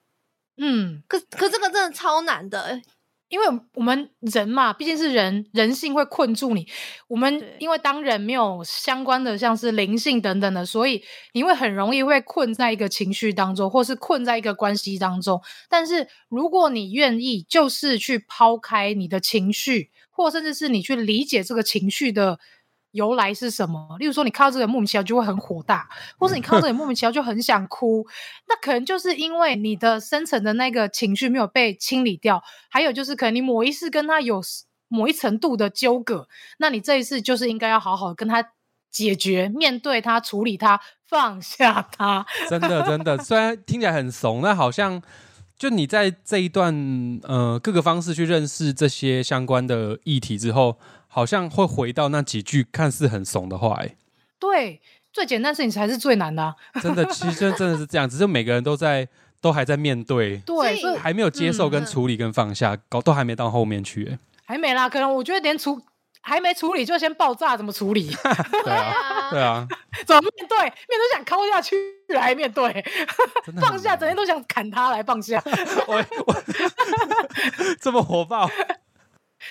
[0.58, 2.82] 嗯，可可这个真的超难的。
[3.28, 6.66] 因为我们人嘛，毕竟是人，人性会困住你。
[7.08, 15.40] 我们因为当人没有相关的像是灵性等等的，所以你会很容易会困在一个情绪当中，或是困在一个关系当中。
[15.68, 22.38] 但是如果你愿意，就是去抛开你的情绪，或甚至是你去理解这个情绪的。
[22.96, 23.96] 由来是什么？
[24.00, 28.04] 例如说，你看到这个莫名其妙就会很火大，或者你看到这个莫名其妙就很想哭，
[28.48, 32.42] 那可能就是因为你的深层的那个情绪没有被清理掉。
[32.70, 34.42] 还有就是，可能你某一次跟他有
[34.88, 36.26] 某一程度的纠葛，
[36.58, 38.44] 那你这一次就是应该要好好跟他
[38.90, 42.24] 解决、面对他、处理他、放下他。
[42.48, 45.02] 真的，真的，虽然听起来很怂，但好像
[45.58, 50.78] 就你在这一段呃各个方式去认识这些相关的议题之后。
[51.16, 53.96] 好像会回到那几句看似很怂的话，哎，
[54.38, 54.82] 对，
[55.14, 59.08] 最简单事情才是最难的，真的，其实真的是这样，只是每个人都在，
[59.40, 65.80] 都还在面对， 对，还没有接受跟处理跟放下，搞都还没到后面去，哎，还没啦，可能我觉得连处
[66.20, 68.14] 还没处理就先爆炸，怎么处理？
[68.62, 69.66] 对啊，对啊，
[70.04, 70.58] 怎么面对？
[70.58, 71.74] 面对想抠下去
[72.08, 72.84] 来面对，
[73.58, 75.42] 放下整天都想砍他来放下，
[75.88, 76.42] 我我
[77.80, 78.46] 这么火爆。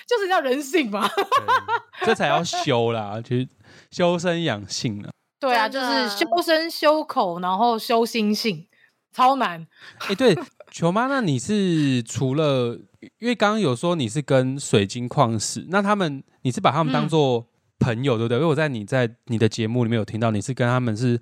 [0.06, 1.08] 就是叫人性嘛，
[2.06, 3.48] 这才要修啦，就是
[3.90, 5.10] 修身养性啊。
[5.38, 8.66] 对啊，就是修身修口，然后修心性，
[9.12, 9.66] 超难。
[10.08, 10.36] 哎，对，
[10.70, 12.78] 球妈，那你是除了
[13.18, 18.38] 因为刚刚有说你是跟水晶矿石，那他们你是把他们当做朋友，对不对？
[18.38, 21.20] 因为我在你在你的节目里面有听到你是跟他们是。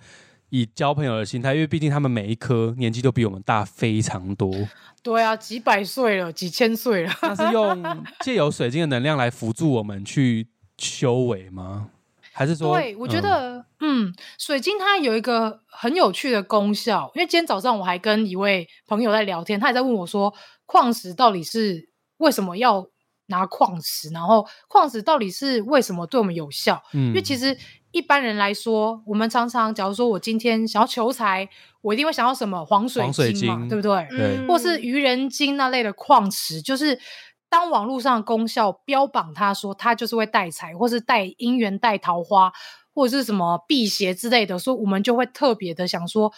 [0.56, 4.54] 以交朋友的心态，因为毕竟他们每一颗年纪都比我们大非常多。
[5.02, 7.12] 对啊，几百岁了，几千岁了。
[7.22, 10.46] 那是用借由水晶的能量来辅助我们去
[10.78, 11.90] 修为吗？
[12.32, 12.78] 还是说？
[12.78, 17.10] 对，我觉得，嗯，水晶它有一个很有趣的功效。
[17.16, 20.32] 因为今天早上我还跟一位朋友在聊天，他也在问我说，
[20.66, 21.88] 矿石到底是
[22.18, 22.86] 为什么要
[23.26, 24.08] 拿矿石？
[24.10, 26.80] 然后矿石到底是为什么对我们有效？
[26.92, 27.58] 嗯，因为其实。
[27.94, 31.48] 一般人来说，我们常常，假如说我今天想要求财，
[31.80, 34.08] 我一定会想要什么黄水晶嘛，对不对？
[34.10, 36.98] 对，或是愚人金那类的矿石，就是
[37.48, 42.52] 当网络上的功效标榜它说它就是会带财，或是带姻缘、带桃花，
[42.92, 46.32] 或者是什么辟邪之类的，所以我们就会特别的想说，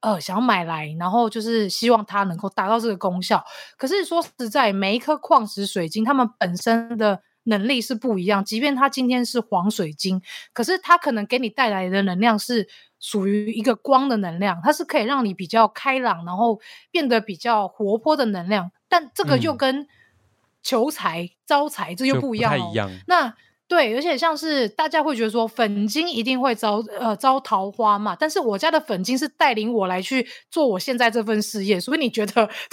[0.00, 3.44] 呃，想要买来，然后就是希望它能够达到这个功效。
[3.78, 7.22] 可是说实在，每一颗矿石水晶，它们本身的。
[7.44, 10.22] 能力是不一样，即便他今天是黄水晶，
[10.52, 12.68] 可是他可能给你带来的能量是
[13.00, 18.70] 属于一个光的能量，它是可以让你比较开朗，然后变得比较活泼的能量。
[18.88, 19.88] 但这个又跟
[20.62, 22.72] 求财招财这又不一样哦。
[23.06, 23.34] 那
[23.72, 32.46] 对，而且像是大家会觉得说粉晶一定会招呃招桃花嘛，但是我家的粉晶是带领我来去做我现在这份事业，所以你觉得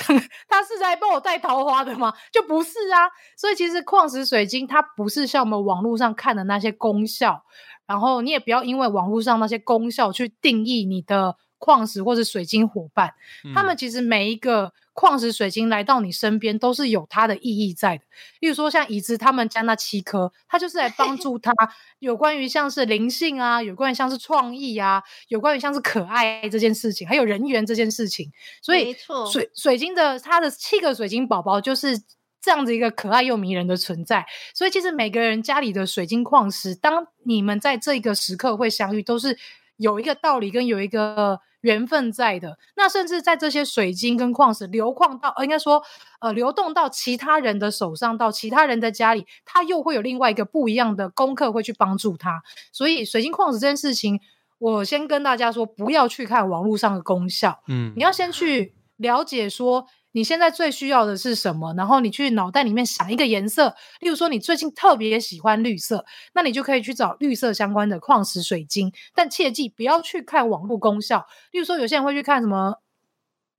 [0.50, 2.14] 他是在帮我带桃花的吗？
[2.34, 3.08] 就不是啊。
[3.38, 7.46] 所以其实矿石水晶它不是像我们网络上看的那些功效，
[7.88, 13.14] 然后你也不要因为网络上那些功效去定义你的矿石或者水晶伙伴，
[13.56, 18.04] 他嗯们其实每一个矿石、水晶来到你身边，都是有它的意义在的。
[18.42, 21.54] 例如说，像椅子他们家那七颗，它就是来帮助 他
[22.00, 28.30] 有关于像是灵性啊，有关于像是创意啊，有关于像是可爱这件事情，还有人缘这件事情。
[28.62, 28.94] 所以
[29.32, 32.02] 水水晶的它的七个水晶宝宝就是。
[32.42, 34.26] 这样子一个可爱又迷人的存在，
[34.56, 39.38] 所以其实每个人家里的水晶矿石，当你们在这个时刻会相遇，都是
[39.80, 42.58] 有一个道理跟有一个缘分在的。
[42.76, 45.82] 那甚至在这些水晶跟矿石流矿到，呃，应该说，
[46.20, 52.44] 呃，流动到其他人的手上，到其他人的家里，他又会有另外一个不一样的功课会去帮助他。
[52.72, 54.20] 所以水晶矿石这件事情，
[54.58, 72.82] 我先跟大家说，不要去看网络上的功效，嗯你要先去了解说你现在最需要的是什么，然后你去脑袋里面想一个颜色，例如说你最近特别喜欢绿色，那你就可以去找绿色相关的矿石水晶，但切记不要去看网络功效，例如说有些人会去看什么。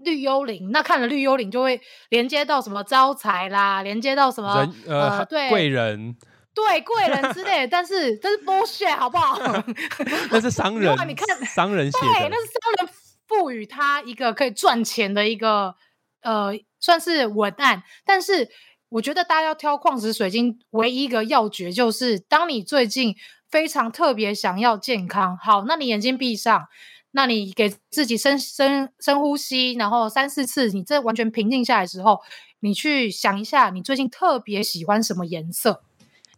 [0.02, 1.78] 绿幽灵，那看了绿幽灵就会
[2.08, 6.16] 连接到什么招财啦，连接到什么人呃对贵人，
[6.54, 9.36] 对贵人之类的，但是但是 bullshit 好不好？
[10.32, 12.94] 那是商人哇你看商人写对，那，是商人
[13.28, 15.74] 赋予他一个可以赚钱的一个
[16.22, 17.82] 呃，算是文案。
[18.04, 18.48] 但是
[18.88, 23.14] 我觉得大家要挑矿石水晶，唯一一个要诀就是，当你最近
[23.48, 26.66] 非常特别想要健康，好，那你眼睛闭上。
[27.12, 32.20] 那你给自己深深深呼吸，然后三四次，你这完全平静下来之后，
[32.60, 35.82] 你去想一下，你最近特别喜欢什么颜色？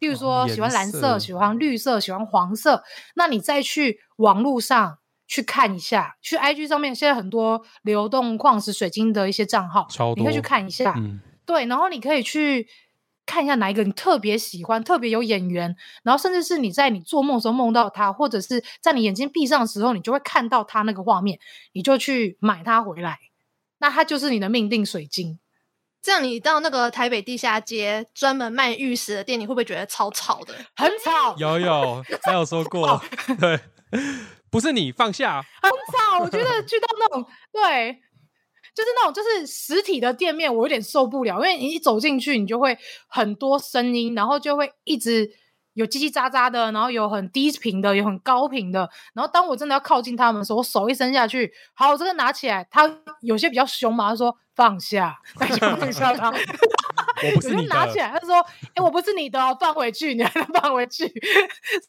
[0.00, 2.82] 例如说，喜欢蓝色、色喜欢绿色、喜欢黄色。
[3.14, 4.96] 那你再去网络上
[5.32, 10.92] 去看一下，去 IG 上面现在很多流动矿石水晶的一些账号超，你可以去看一下。
[10.98, 12.68] 嗯，对，然后你可以去
[13.24, 21.38] 看一下哪一个你特别喜欢、特别有眼缘，然后甚至是你在你做梦的时候梦到它，或者是在你眼睛闭上的时候，你就会看到它那个画面，
[21.72, 23.18] 你就去买它回来，
[23.78, 25.38] 那它就是你的命定水晶。
[26.02, 30.52] 这样你到那个台北地下街专门卖玉石的店，你会不会觉得超吵的？
[30.76, 33.00] 很吵，有有， 他有说过，
[33.40, 33.58] 对，
[34.50, 36.18] 不是你放下，很吵。
[36.20, 37.92] 我觉得去到那种对，
[38.74, 42.76] 就是那种就是实体的店面，我有点受不了，因为你一走进去，你就会
[43.06, 45.30] 很多声音，然后就会一直
[45.74, 48.90] 有叽叽喳喳的，然后有很低频的，有很高频的。
[49.14, 56.30] 然后当我真的要靠近他们的时候，我手一伸下去，好，我这个拿起来，他有些比较凶嘛，他说放下，那就放下他。
[57.24, 58.36] 我不是你我就拿起，来，他说
[58.74, 61.06] ：“哎、我不是你的哦，放回去，你还能放回去。”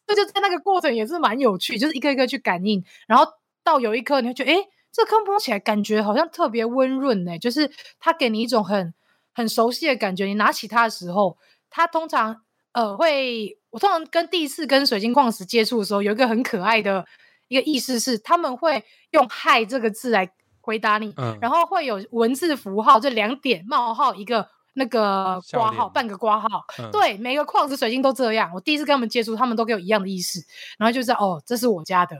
[0.06, 3.26] 这就在那个过程也是蛮有趣，就是一个一个去感应，然后
[3.64, 4.58] 到有一颗你会觉得，哎、
[4.92, 8.94] 这颗摸起来感觉好像特别温润呢，就是它给你一种很
[9.34, 10.26] 很熟悉的感觉。
[10.26, 11.38] 你拿起它的时候，
[11.70, 12.42] 它通常
[12.74, 17.06] 呃会，我通常跟第一次跟水晶矿石接触的时候，有一个很可爱的
[17.48, 20.32] 一个意思是，他们会用“嗨”这个字来
[20.62, 26.48] 回答你，嗯，然后会有文字符号，就两点冒号一个那个笑挂号，半个挂号。
[26.80, 28.52] 嗯，对，每个矿石水晶都这样。
[28.54, 30.40] 我第一次跟他们接触，他们都给我一样的意识，
[30.78, 32.16] 然后就知道哦，这是我家的。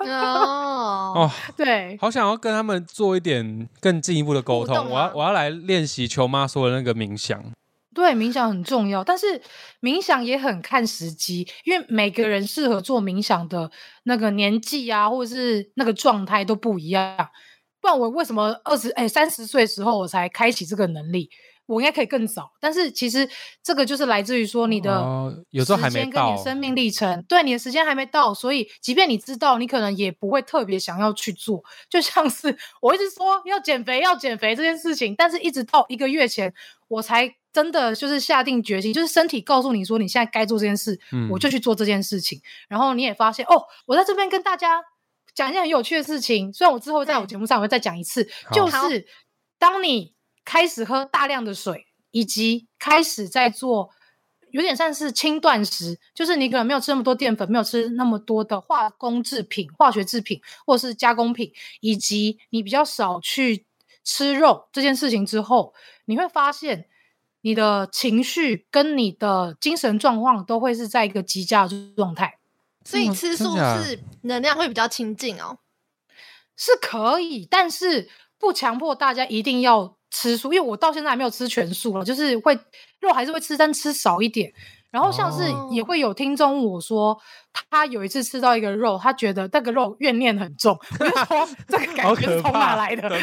[0.00, 7.42] 哦，哦， 对，好想要跟他们做一点更进一步的沟通，啊我要我要来练习球妈说的那个冥想，
[7.94, 9.40] 对，冥想很重要，但是
[9.80, 13.70] 冥想也很看时机，因为每个人适合做冥想的
[14.04, 17.28] 那个年纪啊，或者是那个状态都不一样。
[17.80, 21.30] 不然我为什么二十哎三十岁的时候我才开启这个能力？
[21.66, 23.28] 我应该可以更早，但是其实
[23.62, 31.62] 这个就是来自于说你的哦有时候还没跟你生命历程，对你的时间还没到，所以即便你知道，你可能也不会特别想要去做。
[31.90, 36.54] 就像是我一直说要减肥，要减肥这件事情，但是一直到一个月前，
[36.88, 42.40] 我才真的就是下定决心，就是身体告诉你说你现在该做这件事，嗯我就去做这件事情。
[42.68, 44.82] 然后你也发现哦，我在这边跟大家
[45.34, 49.06] 讲一件很有趣的事情，虽然我之后在我节目上我会再讲一次，就是
[49.58, 50.14] 当你
[50.46, 53.90] 开始喝大量的水，以及开始在做
[54.52, 63.66] 有点像是轻断食，就是你可能没有吃那么多淀粉，没有吃那么多的化工制品、化学制品或者是加工品，以及你比较少去
[64.02, 65.74] 吃肉这件事情之后，
[66.06, 66.86] 你会发现
[67.42, 72.38] 你的情绪跟你的精神状况都会是在一个极佳的状态。
[72.84, 75.58] 所以吃素是能量会比较清净哦。
[76.56, 82.58] 是可以，但是不强迫大家一定要吃素，因为我到现在还没有吃全素了，就是会
[83.00, 84.50] 肉还是会吃，但吃少一点。
[84.90, 87.18] 然后像是哦也会有听众问我说，
[87.70, 93.08] 他有一次吃到一个肉，他觉得那个肉怨念很重，我就说 这个感觉是从哪来的？
[93.08, 93.20] 然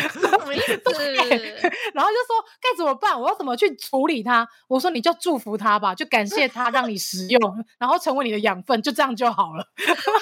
[2.03, 3.19] 后就说该怎么办？
[3.19, 4.47] 我要怎么去处理它？
[4.67, 7.39] 我说你就祝福他吧，就感谢他让你食用，
[7.77, 9.67] 然后成为你的养分，就这样就好了。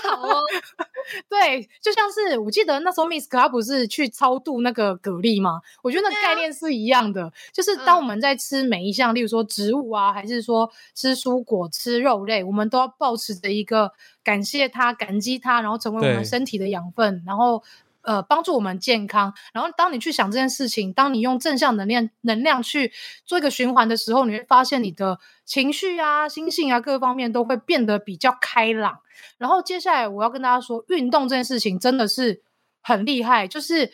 [0.04, 0.42] 好哦，
[1.30, 5.62] 对，就像是我记得那时候 Miss 他不是去超度那个蛤蜊吗？
[5.82, 13.92] 我觉得那个概念是一样的，就是当我们在吃每一项，例如说植物啊，还是说吃蔬果、吃肉类，我们都要保持着一个
[14.24, 17.64] 感谢它、感激它，然后成为我们身体的养分，然后
[18.02, 19.34] 呃帮助我们健康。
[19.54, 22.92] 然后当你去想这件事情，当你用正向能量能量去
[23.26, 29.00] 做一个循环的时候，你会发现你的情绪啊、心性啊各方面都会变得比较开朗。
[29.38, 32.42] 然后接下来我要跟大家说，运动这件事情真的是
[32.82, 33.48] 很厉害。
[33.48, 33.92] 就是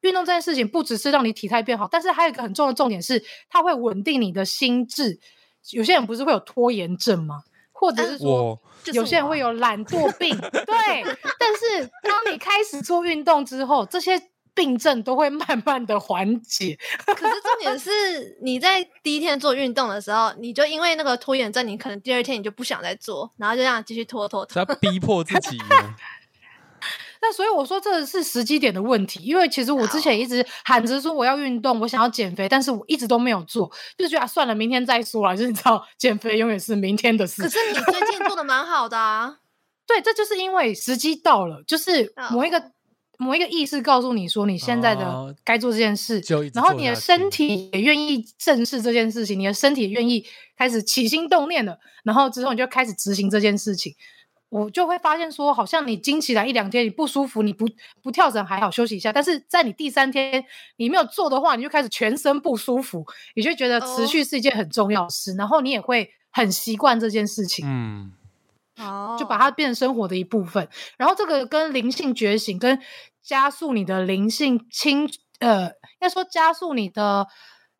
[0.00, 5.20] 运动这件事情，不只是让你体态变好，但是还有一个很重要的重点是，它会稳定你的心智。
[5.72, 7.42] 有些人不是会有拖延症吗？
[7.80, 8.60] 或者是说，
[8.92, 10.36] 有些人会有懒惰 病。
[10.38, 10.52] 对，
[11.40, 14.20] 但是当你开始做运动之后，这些
[14.54, 16.78] 病症都会慢慢的缓解。
[17.06, 24.60] 可是重点是，你在第一天做运动的时候，你就因为那个拖延症，你可能第二天你就不想再做，然后就这样继续拖拖拖。
[24.60, 25.58] 要逼迫自己。
[27.22, 35.36] 那所以我说这是时机点的问题，因为其实我之前一直喊着说我要运动，我想要减肥，但是我一直都没有做，就觉得算了，明天再说了。
[35.36, 37.42] 就是你知道，减肥永远是明天的事。
[37.42, 39.36] 可是你最近做的蛮好的啊。
[39.86, 42.72] 对，这就是因为时机到了，就是某一个
[43.18, 46.22] 某一个意识告诉你说你现在的该做这件事，
[46.54, 50.24] 然后你的身体也愿意正视这件事情，你的身体也愿意
[50.56, 53.94] 开始起心动念了，然后之后你就开始执行这件事情。
[54.50, 57.66] 我就会发现说，好像你经起来一两天你不舒服，你不
[58.02, 60.44] 不跳绳还好休息一下，但是在你第三天
[60.76, 68.12] 你没有做的话，你就开始全身不舒服，你就觉得持续是一件很重要的事，然后你也会很习惯这件事情，嗯，
[68.78, 70.68] 哦，就把它变成生活的一部分。
[70.96, 72.76] 然后这个跟灵性觉醒，跟
[73.22, 77.24] 加速你的灵性清，呃，应该说加速你的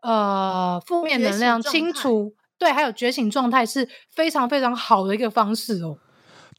[0.03, 5.99] 呃负面能量清除，对，还有觉醒状态是非常非常好的一个方式哦。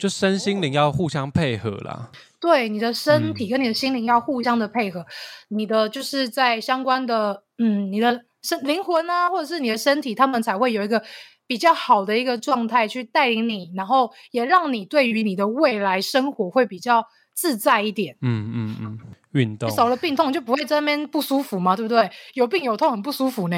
[0.02, 5.06] 就身心灵要互相配合啦，对，你的身体跟你的心灵要互相的配合，
[5.50, 11.04] 你的就是在相关的，嗯，你的身灵魂啊，或者是你的身体，他们才会有一个
[11.46, 18.18] 比较好的一个状态去带领你，然后也让你对于你的未来生活会比较自在一点。
[18.22, 19.00] 嗯嗯嗯。
[19.34, 22.10] 运动少了病痛就不会在那边不舒服嘛，对不对？
[22.34, 23.56] 有病有痛很不舒服呢，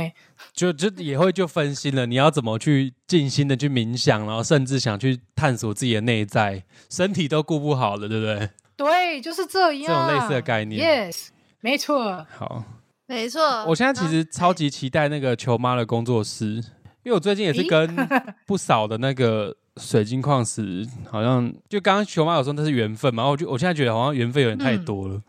[0.54, 2.06] 就就也会就分心了。
[2.06, 8.50] 你要怎么去静心的去冥想，然后甚至想去探索自己的内在，身体都顾不好了，对不对？
[8.76, 9.88] 对，就是这样。
[9.88, 11.28] 这种类似的概念，yes，
[11.62, 12.26] 没错。
[12.38, 12.64] 好，
[13.08, 13.66] 没错。
[13.66, 16.56] 我现在其实超级期待那个球妈的工作室，
[17.04, 17.96] 因为我最近也是跟
[18.46, 25.22] 不少的那个水晶矿石，好像就刚刚球妈有说那是缘分嘛，我就我现在觉得好像缘分有点太多了。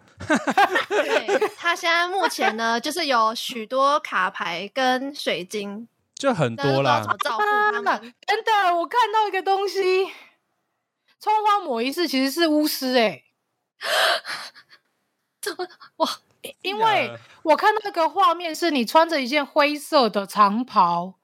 [0.89, 7.01] 对他现在目前呢，就是有许多卡牌跟水晶，就很多啦。
[7.01, 8.15] 怎么照顾他们？
[8.27, 10.07] 真的，我看到一个东西，
[11.19, 13.23] 葱花抹一次其实是巫师 哎。
[15.41, 15.67] 怎么
[15.97, 16.09] 哇？
[16.63, 17.11] 因为
[17.43, 21.15] 我看到那个画面是你穿着一件灰色的长袍，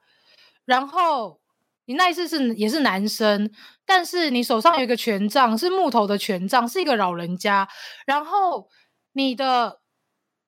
[0.65, 1.39] 然后
[1.85, 3.51] 你那一次是也是男生，
[3.85, 7.69] 但是你手上有一个权杖，是木头的权杖，是一个老人家，
[8.05, 8.69] 然后。
[9.13, 9.79] 你的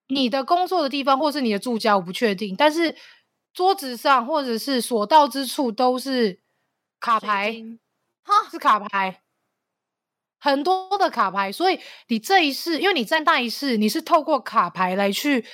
[0.07, 2.55] 你的工作的地方，或是你的住家，我不确定。
[2.55, 2.95] 但是
[3.53, 6.39] 桌子上或者是所到之处都是
[6.99, 7.55] 卡牌，
[8.23, 9.21] 哈，是卡牌，
[10.39, 11.51] 很多的卡牌。
[11.51, 15.45] 所以你这一世，因为你在那一世，你是透过卡牌来去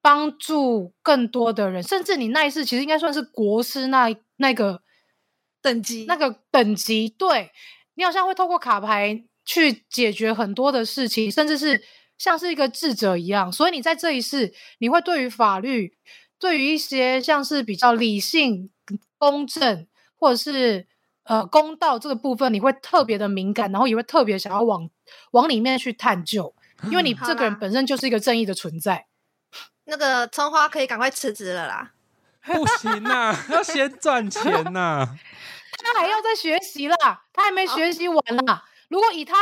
[0.00, 4.82] 帮助更多的人，甚至你那一世其实应该算是国师那那个
[5.60, 7.08] 等级，那个等级。
[7.08, 7.50] 对
[7.94, 11.82] 你好像会透过卡牌去解决很多的事情，甚至是。
[12.16, 15.96] 像是一个智者一样，所以你在这一世，你会对于法律，
[16.38, 18.70] 对于一些像是比较理性、
[19.18, 20.86] 公正或者是
[21.24, 24.88] 呃公道这个部分，你会特别的敏感，然后也会特别想要往
[25.32, 26.54] 往里面去探究，
[26.84, 29.06] 因为你这个人本身就是一个正义的存在。
[29.86, 31.92] 那个葱花可以赶快辞职了啦！
[32.46, 35.06] 不行呐，要先赚钱呐。
[35.82, 36.96] 他还要再学习啦，
[37.32, 38.64] 他还没学习完啦。
[38.88, 39.34] 如果以他。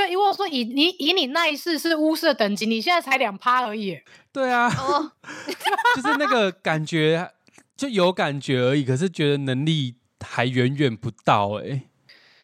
[0.00, 4.00] 对，因为我说以你以你那一世是巫师的等级，你现在才两趴而已。
[4.32, 4.70] 对啊，
[5.94, 7.30] 就是那个感觉
[7.76, 11.82] 就有感觉而已，可是觉得能力还远远不到哎。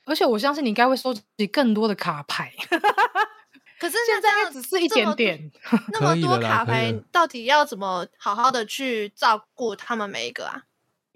[0.04, 2.52] 而且我相信你应该会收集更多的卡牌。
[3.78, 5.50] 可是 现在只是一点点，
[5.92, 10.64] 那么多卡牌，到底要怎么好好的去照顾他们每一个啊？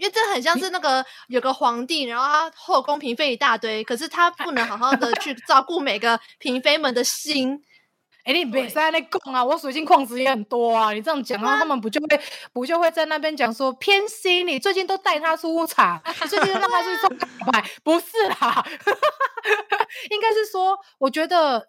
[0.01, 7.63] 因为这很像是那个有个皇帝，然后他后宫嫔妃一大堆，可是他不能好好的 去照顾每个嫔妃们的心。
[8.25, 9.43] 哎，你别在那供啊！
[9.45, 10.93] 我水晶矿石也很多啊！
[10.93, 12.21] 你这样讲，然后他们不就会
[12.53, 14.47] 不就会在那边讲说偏心？
[14.47, 17.17] 你最近都带他出场，最近让他去 送
[17.51, 18.07] 牌，不是
[18.41, 18.65] 啦，
[20.11, 21.69] 应该是说，我觉得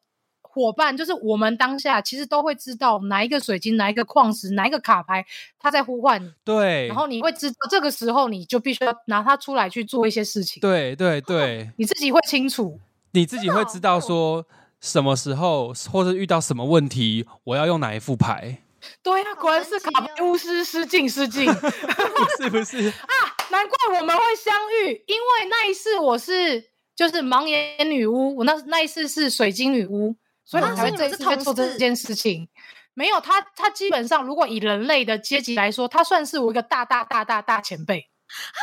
[0.53, 5.25] 伙伴就是我们当下其实都会知道哪一个水晶、哪一个矿石、哪一个卡牌，
[5.57, 6.31] 它在呼唤你。
[6.43, 10.59] 对，然后你会知道这个时候你就必须要拿它出来去做一些事情。
[10.61, 12.79] 对对对， 你自己会清楚，
[13.11, 14.45] 你自己会知道说。
[14.81, 18.63] 什么时候或者遇到什么问题，我要用哪一副牌？
[19.03, 21.45] 对呀，果然是卡牌巫师失敬失敬，
[22.41, 23.13] 是不是啊？
[23.51, 26.59] 难怪我们会相遇，因为那一次我是
[26.95, 30.15] 就是盲眼女巫，我那那一次是水晶女巫，
[30.51, 32.49] 所以才会这一次在做这件事情。
[32.93, 38.59] 没有他，他基本上如果以人类的阶级来说，他算是我一个大大大大大前辈啊！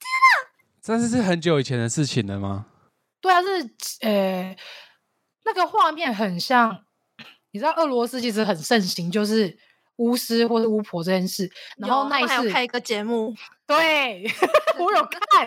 [0.00, 0.48] 天哪，
[0.82, 2.66] 这是是很久以前的事情了吗？
[3.20, 4.56] 对啊，是呃，
[5.44, 6.84] 那个画面很像，
[7.52, 9.56] 你知道俄罗斯其实很盛行，就是
[9.96, 11.48] 巫师或者巫婆这件事。
[11.76, 13.32] 然后那一次开一个节目，
[13.64, 14.24] 对
[14.76, 15.46] 我有看，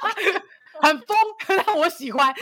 [0.80, 1.16] 很疯，
[1.66, 2.34] 让我喜欢。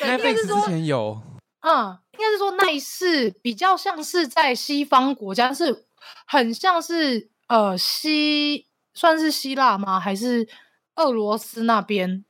[0.00, 1.22] 应该是之前有，
[1.62, 5.86] 嗯，应该是说那一次比较像是在西方国家，是
[6.26, 9.98] 很像是呃西，算是希腊吗？
[9.98, 10.48] 还是
[10.96, 12.24] 俄罗斯那边？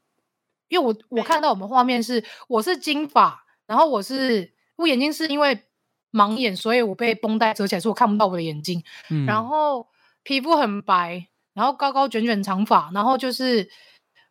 [0.68, 5.64] 因为我我看到我们画面是我是金发，然后我是我眼睛是因为
[6.10, 8.82] 盲眼，所以我被绷带遮起来，所以我看不到我的眼睛。
[9.10, 9.88] 嗯然后
[10.22, 13.68] 皮肤很白，然后高高卷卷长发，然后就是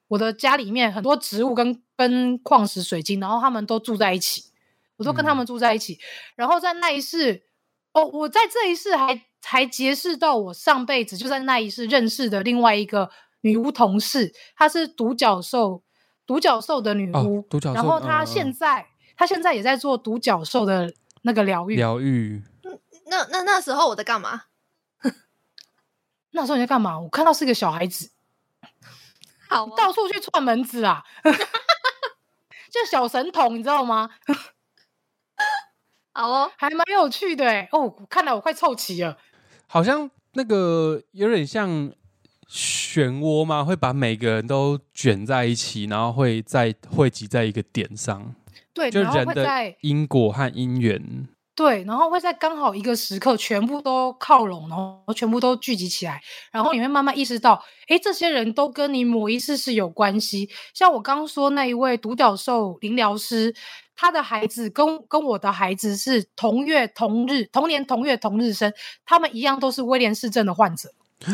[0.08, 4.51] 我的家里面很多植物跟跟矿石水晶，然后他们都住在一起，
[5.02, 6.00] 我都跟他们住在一起。
[6.36, 7.44] 然后在那一世，
[7.94, 13.10] 哦，我在这一世还还结识到我上辈子就在那一世认识的另外一个
[13.42, 15.84] 女巫同事，她是独角兽。
[16.28, 18.88] 独角兽的女巫，然后她现在，
[19.18, 20.94] 她现在也在做独角兽的
[21.24, 21.76] 那个疗愈。
[21.76, 22.42] 疗愈。
[23.08, 24.44] 那那那时候我在干嘛？
[26.32, 26.98] 那时候你在干嘛？
[26.98, 28.12] 我看到是个小孩子，
[29.50, 31.04] 好，到处去串门子啊，
[32.72, 34.12] 就小神童，你知道吗？
[36.14, 37.94] 好哦，还蛮有趣的哦。
[38.10, 39.18] 看来我快凑齐了，
[39.68, 41.92] 好像那个有点像。
[42.54, 43.64] 漩涡吗？
[43.64, 48.36] 会把每个人都卷在一起，然后会在汇集在一个点上。
[48.74, 51.30] 对，就人的因果和因缘。
[51.62, 56.20] 对，然后会在刚好一个时刻，全部都靠拢，然后全部都聚集起来，
[56.52, 60.50] 然后你会慢慢意识到，哎，这些人都跟你某一次是有关系。
[60.74, 63.54] 像我刚刚说那一位独角兽灵疗师，
[63.96, 68.74] 他的孩子跟跟我的孩子是同月同日、同年同月同日生，
[69.06, 70.90] 他们一样都是威廉氏症的患者。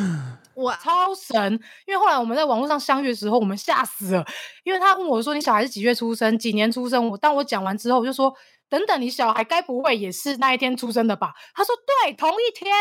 [0.55, 1.53] 哇，超神！
[1.86, 4.25] 因为后来我们在网络上相遇的时候，我们吓死了。
[4.63, 6.38] 因为他问我说：“你小孩是几月出生？
[6.38, 8.34] 几年出生？”我当我讲完之后，我就说
[8.70, 12.74] ：“等等，你小孩该不会也是那一天出生的吧？”他说：“对，同一天。”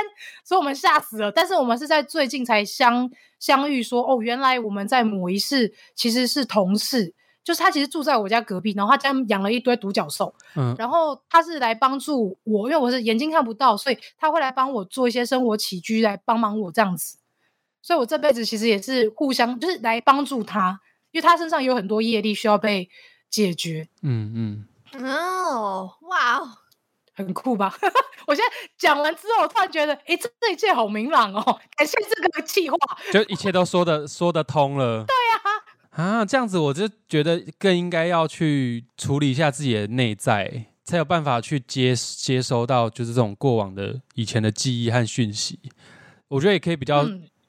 [0.45, 1.30] 所以我们吓死了。
[1.30, 7.14] 但是我们是在最近才相相遇，说：“哦，原来我们在某一世其实是同事，
[7.45, 10.34] 就是他其实住在我家隔壁，然后他家养了一堆独角兽。
[10.57, 17.18] 嗯，然后他是来帮助我，因为我是眼睛看不到，所以他会来帮我做一些生活起居，来帮忙我这样子。”
[17.80, 20.80] 所以，我这辈子其实也是互相，就是来帮助他，
[21.12, 22.91] 因为他身上有很多业力需要被
[23.30, 23.89] 解决。
[24.03, 24.68] 嗯嗯，
[25.05, 26.49] 哦，哇哦，
[27.14, 27.74] 很酷吧？
[28.26, 31.42] 我现在讲完之后，我突然觉得，哎，这这一切好明朗哦！
[31.76, 32.76] 感谢这个计划，
[33.12, 35.05] 就一切都说的说得通了。
[35.05, 45.59] 对呀，啊，这样子我就觉得更应该要去处理一下自己的内在，才有办法去接接收到就是这种过往的以前的记忆和讯息。
[46.28, 47.07] 我觉得也可以比较。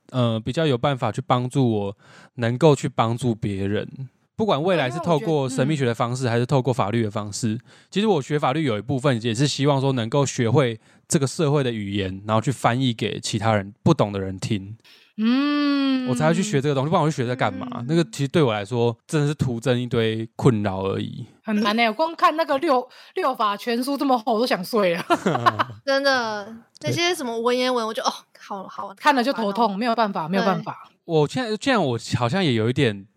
[0.10, 1.98] 呃，比较有办法去帮助我，
[2.36, 4.08] 能够去帮助别人。
[4.38, 7.60] 不管未来是透过神秘学的方式，还是透过法律的方式，
[7.90, 14.78] 其实我学法律有一部分也是希望说能够学会这个社会的语言，然后去翻译给其他人不懂的人听。
[15.20, 17.84] 嗯，我才要去学这个东西，不然我去学在干嘛？
[17.88, 21.26] 那个其实对我来说真的是徒增一堆困扰而已。
[21.42, 25.04] 很难呢，光看那个六六法全书这么厚，我都想睡了。
[25.84, 30.92] 真的，那些什么文言文，我就哦，好好看了就头痛，没有办法，没有办法。
[31.06, 33.08] 我现在现在我好像也有一点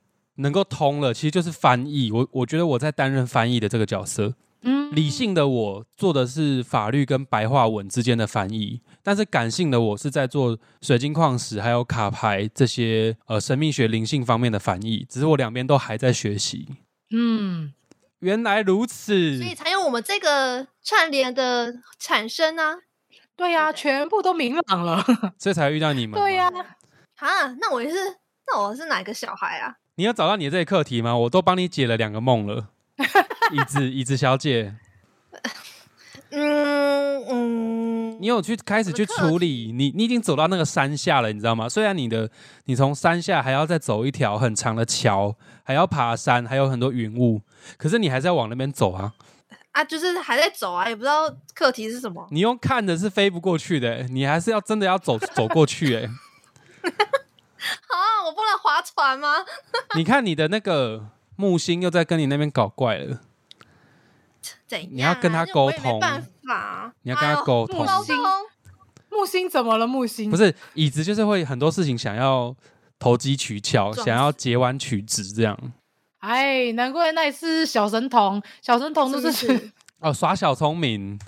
[0.40, 2.10] 能够通了，其实就是翻译。
[2.10, 4.34] 我我觉得我在担任翻译的这个角色。
[4.62, 16.68] 嗯，理性的我做的是法律跟白话文之间的翻译，但是感性的我是在做水晶矿石还有卡牌这些呃神秘学灵性方面的翻译，只是我两边都还在学习。
[17.10, 17.72] 嗯，
[18.18, 22.80] 原来如此，所以才有我们这个串联的产生啊。
[23.34, 25.02] 对呀，全部都明朗了，
[25.40, 26.20] 所以才遇到你们。
[26.20, 26.50] 对呀，
[27.16, 27.96] 啊，那我也是，
[28.46, 29.74] 那我是哪个小孩啊？
[29.96, 31.16] 你有找到你的这个课题吗？
[31.16, 32.68] 我都帮你解了两个梦了。
[33.52, 34.76] 椅子，椅子小姐，
[36.30, 39.72] 嗯嗯，你有去开始去处理？
[39.72, 41.68] 你你已经走到那个山下了，你知道吗？
[41.68, 42.30] 虽然你的
[42.66, 45.34] 你从山下还要再走一条很长的桥，
[45.64, 47.42] 还要爬山，还有很多云雾，
[47.76, 49.14] 可是你还是要往那边走啊。
[49.72, 52.28] 啊，就是还在走啊，也不知道课题是什么。
[52.30, 56.08] 你用看的是飞不过去的，你还是要真的要走走过去哎。
[57.88, 59.44] 啊，我不能划船吗？
[59.94, 61.06] 你看你的那个
[61.36, 63.20] 木星又在跟你那边搞怪了。
[64.66, 64.88] 怎样？
[64.90, 66.92] 你要跟他沟通，没办法。
[67.02, 67.84] 你要跟他沟通。
[67.84, 68.16] 木星，
[69.10, 69.86] 木星怎么了？
[69.86, 72.54] 木星不是椅子，就是会很多事情想要
[72.98, 75.58] 投机取巧，想要截弯取直这样。
[76.20, 81.18] 哎，难怪那一次小神童，小神童都是 哦耍小聪明。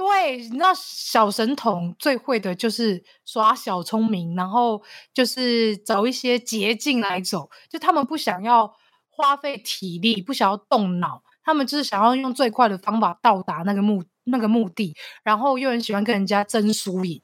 [0.00, 4.82] 对，你知道小神童最会的就是耍小聪明，然后
[5.12, 7.50] 就是找一些捷径来走。
[7.68, 8.74] 就他们不想要
[9.10, 17.20] 花费体力，不想要动脑，他们就是想要用最快的方法到达那个目那个目的，然后又很喜欢跟人家争输赢。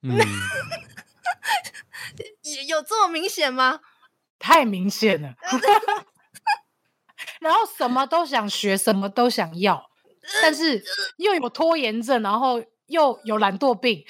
[0.00, 0.16] 嗯，
[2.66, 3.80] 有这么明显吗？
[4.38, 5.34] 太明显了。
[7.40, 9.90] 然后什么都想学，什么都想要。
[10.42, 10.82] 但是
[11.18, 14.04] 又有拖延症，然后又有懒惰病，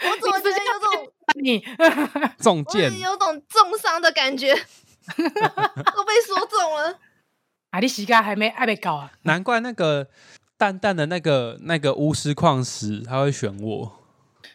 [0.00, 1.64] 我怎么直接有种你
[2.38, 4.54] 中箭，有种重伤的感觉，
[5.16, 6.98] 都被说中了。
[7.70, 9.10] 啊，你膝盖还没还没搞啊？
[9.22, 10.08] 难怪那个
[10.56, 13.92] 淡淡的那个那个巫师矿石他会选我，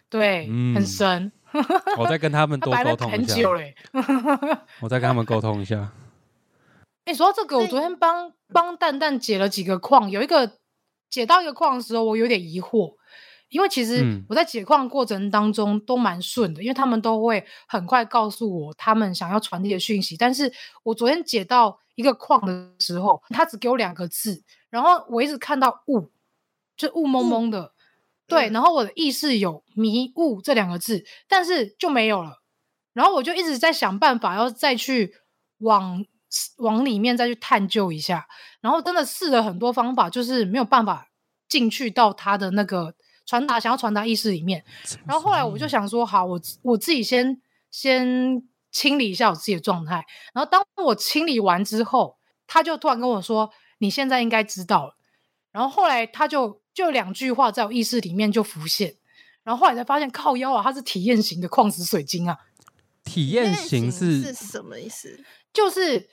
[0.10, 1.32] 对，很神。
[1.98, 3.36] 我再跟他们 多沟通一下。
[4.82, 5.92] 我再跟他们沟通一下。
[7.10, 10.60] 你说到这个，我昨天帮帮蛋蛋解了几个矿，有一个
[11.10, 12.94] 解到一个矿的时候，我有点疑惑，
[13.50, 20.16] 因为其实我在解矿过程当中都蛮顺的，因为他们都会很快告诉我他们想要传递的讯息。
[20.16, 20.54] 但是
[20.84, 26.12] 我昨天解到一个矿的时候，他只给我两个字，然后我一直看到雾，
[26.78, 27.74] 就雾蒙蒙的，
[28.28, 32.44] 对，然后我的意识有迷雾这两个字，但是就没有了，
[32.94, 35.16] 然后我就一直在想办法要再去
[35.58, 36.06] 往。
[36.58, 38.28] 往里面再去探究一下，
[38.62, 41.10] 然后真的试了很多方法，就是没有办法
[41.48, 42.94] 进去到他的那个
[43.26, 44.64] 传达想要传达意识里面。
[45.08, 50.06] 然后后来我就想说，好，我我自己先先清理一下我自己的状态。
[50.34, 54.96] 然后当我清理完之后，他就突然跟我说：“你现在应该知道了。”
[55.52, 58.96] 然后后来他就就两句话在我意识里面就浮现。
[59.42, 62.38] 然后后来才发现，靠腰啊，它是体验型的矿石水晶啊。
[63.04, 65.24] 体验型是是什么意思？
[65.52, 66.08] 就是。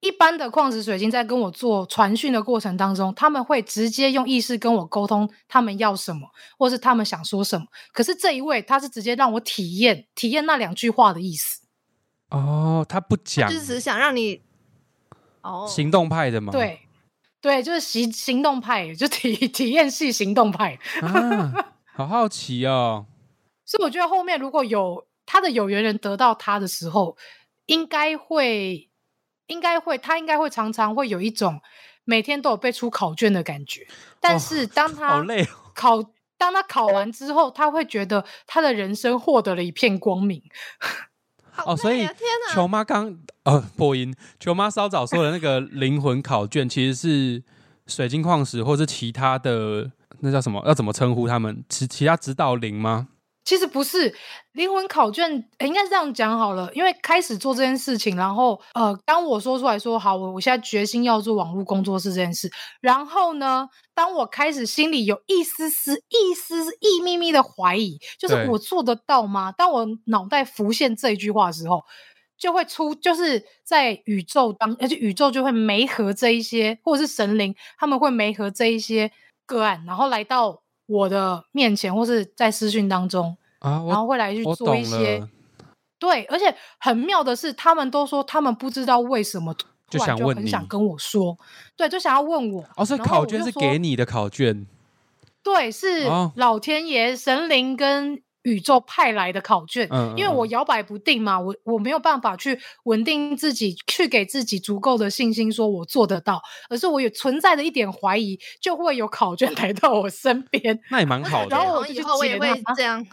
[0.00, 7.66] 一般的矿石水晶在跟我做传讯的过程当中，他们会直接用意识跟我沟通，他们要什么，或是他们想说什么。
[7.92, 11.62] 可是这一位，他是直接让我体验体验那两句话的意思。
[12.30, 14.40] 哦，他不讲，就是只想让你
[15.42, 16.52] 哦，行动派的吗？
[16.52, 16.78] 对，
[17.40, 20.78] 对，就是行行动派，就体体验系行动派。
[21.02, 21.52] 啊，
[21.96, 23.06] 好好奇哦。
[23.64, 27.16] 所以我觉得后面如果有他的有缘人得到他的时候，
[27.66, 28.87] 应该会。
[29.48, 31.60] 应该会，他应该会常常会有一种
[32.04, 33.86] 每天都有被出考卷的感觉。
[34.20, 35.22] 但是当他
[35.74, 36.02] 考，
[36.38, 40.42] 当他考完之后，他会觉得他的人生获得了一片光明。
[41.66, 42.08] 哦，所以
[42.54, 47.42] 球妈刚呃播音，球妈稍早说的那个灵魂考卷，其实是
[47.88, 49.90] 水晶矿石或是其他的
[50.20, 50.62] 那叫什么？
[50.66, 51.64] 要怎么称呼他们？
[51.68, 53.08] 其其他指导灵吗？
[53.48, 54.14] 其实不是
[54.52, 56.70] 灵魂考卷，应该是这样讲好了。
[56.74, 62.50] 因为开始做这件事情，然后呃，当我说出来说好，我我现在决心要做网络工作室这件事，
[62.82, 69.50] 然后呢，当我开始心里有一丝丝、一丝丝、一咪咪的怀疑，就是我做得到吗？
[69.50, 71.82] 当我脑袋浮现这一句话的时候，
[72.36, 79.10] 就会出，就是在宇宙当，而且宇宙就会媒合这一些，或者是神灵，他们会媒合这一些
[79.46, 80.60] 个案，然后来到。
[80.88, 85.22] 我的面前，或是在私讯当中啊，然后会来去做一些，
[85.98, 89.54] 对，而且很妙的是，他们都说他们不知道为什么
[89.88, 91.38] 就想问很想跟我说，
[91.76, 92.64] 对，就想要问我。
[92.76, 94.66] 哦，所以考卷是给你的考卷，
[95.42, 98.20] 对，是老天爷、神灵跟。
[98.48, 110.80] 宇宙派来的考卷，因为我摇摆不定嘛，我我没有办法去稳定自己，去给自己足够的信心，说我做得到，而是我有存在的一点怀疑，就会有考卷来到我身边。
[110.90, 111.56] 那也蛮 好的。
[111.56, 113.06] 然后我以后我也会这样。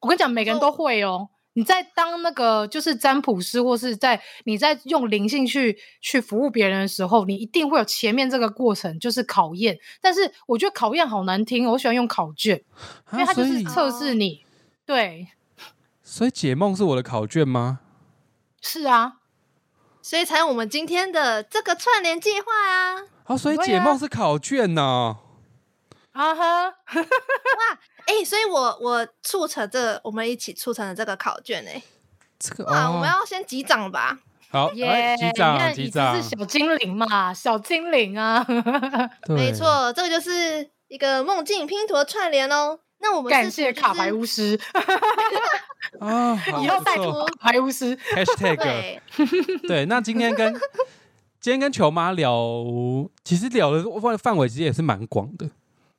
[0.00, 1.28] 我跟你讲，每个人都会哦。
[1.54, 9.76] 你在当那个就是占卜师，或是在你在用灵性去去服务别人的时候，你一定会有前面这个过程，就是考验。
[10.00, 12.62] 但是我觉得考验好难听，我喜欢用考卷，
[13.12, 14.44] 因为它就是测试你。
[14.90, 15.28] 对，
[16.02, 17.78] 所以解梦是我的考卷吗？
[18.60, 19.18] 是啊，
[20.02, 22.96] 所以才有我们今天的这个串联计划啊！
[23.26, 25.18] 哦，所以解梦是考卷呢、
[26.10, 31.80] 啊哈， 哇，哎、所以我我促成这个，我们一起促成了这个考卷哎、
[32.36, 32.94] 这个哇，哦。
[32.94, 34.18] 我们要先击掌吧？
[34.50, 36.20] 好，耶、哎，击你掌，击掌。
[36.20, 38.44] 是，小精灵嘛，小精灵啊，
[39.22, 39.36] 对。
[39.36, 42.80] 没，错，这个就是一个梦境拼图的串联哦。
[43.00, 44.58] 那我们感谢卡牌巫师
[46.62, 47.96] 以后带不错图卡牌巫师。
[48.14, 49.00] hashtag 对，
[49.66, 50.52] 对，那今天跟
[51.40, 52.30] 今天跟球妈聊，
[53.24, 55.48] 其实聊的范范围其实也是蛮广的，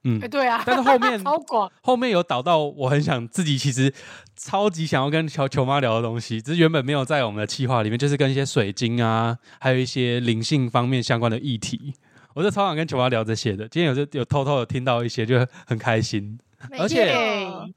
[0.04, 3.92] 嗯哎，，对啊，但是后面超广，后面有导到我很想自己其实
[4.38, 11.96] 超级想要跟球球妈聊的东西，只是原本没有在我们的计划里面，就是跟一些水晶啊，还有一些灵性方面相关的议题。
[12.34, 16.40] 我就超想跟球妈聊这些的，今天有就有偷偷的听到一些，就很开心。
[16.70, 17.14] 没而且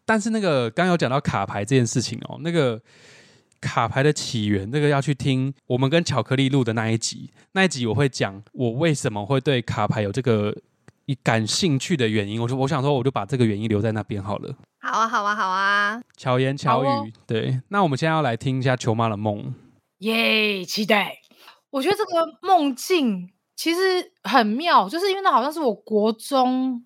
[0.04, 2.80] 但是那个刚刚有讲到卡牌这件事情哦，那个
[3.60, 10.54] 卡牌的起源，那个要去听我们跟巧克力录的那一集，那一集我会讲我为什么会对卡牌有这个
[11.06, 12.40] 一感兴趣的原因。
[12.40, 14.54] 我就我想说，我就把这个原因留在那边好了。
[14.80, 16.02] 好啊，好啊，好啊！
[16.16, 17.58] 巧言巧语，对。
[17.68, 19.54] 那我们现在要来听一下球妈的梦。
[20.00, 21.16] 耶，期待。
[21.70, 23.80] 我觉得这个梦境其实
[24.24, 26.84] 很妙，就是因为那好像是我国中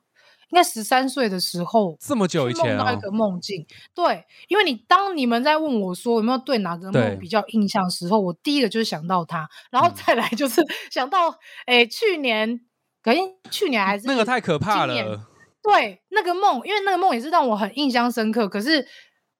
[0.51, 3.67] 应该十三岁的时候这么久以前啊、梦到一个梦境。
[3.95, 11.35] 对，因为你当你们在问我说有没有对哪个对梦比较印象的时候，我第一个就是想到他，然后嗯再来就是 想到，
[11.67, 12.61] 诶，去年，
[13.03, 13.21] 可能
[13.51, 14.95] 去年还是那个太可怕了。
[15.61, 18.49] 对那个梦，因为那个梦也是让我很印象深刻。
[18.49, 18.87] 可是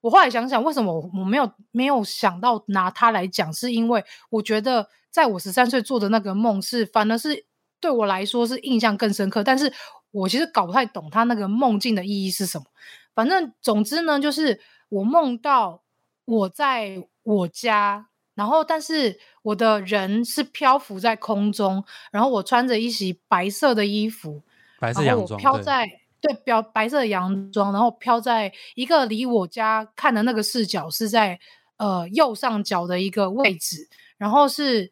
[0.01, 7.45] 我后来想想，为什么我我没有没有想到拿它来讲，是因为我觉得在我十三岁做的那个梦是，反而是
[7.79, 9.43] 对我来说是印象更深刻。
[9.43, 9.73] 但是
[10.11, 12.65] 我其实搞不太懂他那个梦境的意义是什么。
[13.13, 15.83] 反正总之呢，就是我梦到
[16.25, 18.07] 我在我家。
[18.35, 24.41] 然后，但是我的人是漂浮在空中，然后我穿着一袭白色的衣服，
[24.79, 25.85] 白色洋装，飘在
[26.21, 31.37] 对表白色的洋装，然后飘在一个离我家看的那个视角是在
[31.75, 34.89] 呃右上角的一个位置，然后是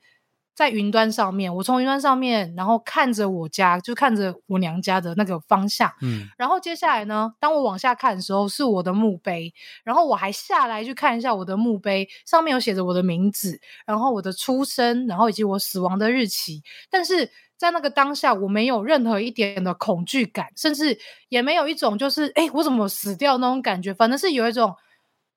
[0.58, 1.55] 在云端上面。
[1.55, 5.88] 我从云端上面，然后看着我家，就看着我娘家的那个方向。
[6.01, 9.53] 嗯，然后接下来呢，当我往下看的时候，是我的墓碑，
[9.84, 16.64] 然后我还下来去看一下我的墓碑，上面有写着我的名字，然后我的出生，然后以及我死亡的日期。
[16.89, 20.97] 但是在那个当下，我没有任何一点的恐惧感，甚至
[21.30, 24.76] 也没有一种就是哎，诶我怎么死掉那种感觉，反正是有一种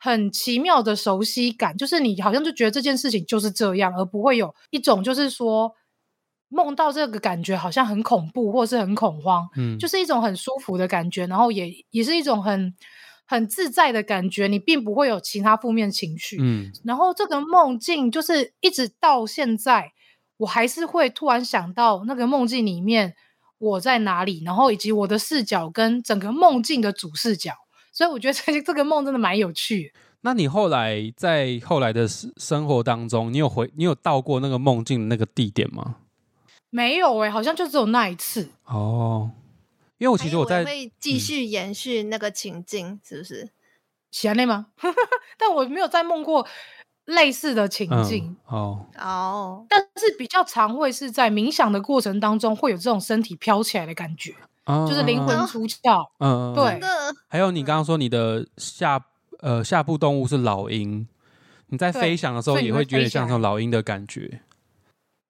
[0.02, 5.70] 很奇妙的熟悉感，就是你好像就觉得这件事情就是这样，而不会有一种就是说
[6.48, 12.74] 梦到这个感觉好像很恐怖或是很恐慌，嗯就是一种很舒服的感觉，然后也也是一种很
[13.26, 16.38] 很自在的感觉，你并不会有其他负面情绪。
[16.40, 19.92] 嗯然后这个梦境就是一直到现在，
[20.38, 23.14] 我还是会突然想到那个梦境里面
[23.58, 27.52] 我在哪里，然后以及我的视角跟整个梦境的主视角。
[27.92, 29.92] 所以我觉得这这个梦真的蛮有趣。
[30.22, 35.96] 那你后来在后来的生生活当中，你有回你有到过那个梦境的那个地点吗？
[36.68, 38.50] 没有诶、好像就只有那一次。
[38.66, 39.30] 哦，
[39.98, 43.50] 因为我其实我在会继续延续那个情境，是不是？
[44.12, 44.66] 喜欢累吗？
[45.38, 46.46] 但我没有在梦过
[47.06, 48.36] 类似的情境。
[48.46, 54.34] 嗯哦，哦，但是比较常会是在冥想的过程当中，会有这种身体飘起来的感觉，
[54.88, 56.06] 就是灵魂出窍。
[56.18, 56.80] 嗯，对
[57.28, 59.00] 还有你刚刚说你的下
[59.40, 61.06] 呃下部动物是老鹰，
[61.68, 64.42] 你在对飞翔的时候也会有点飞起来像那种老鹰的感觉。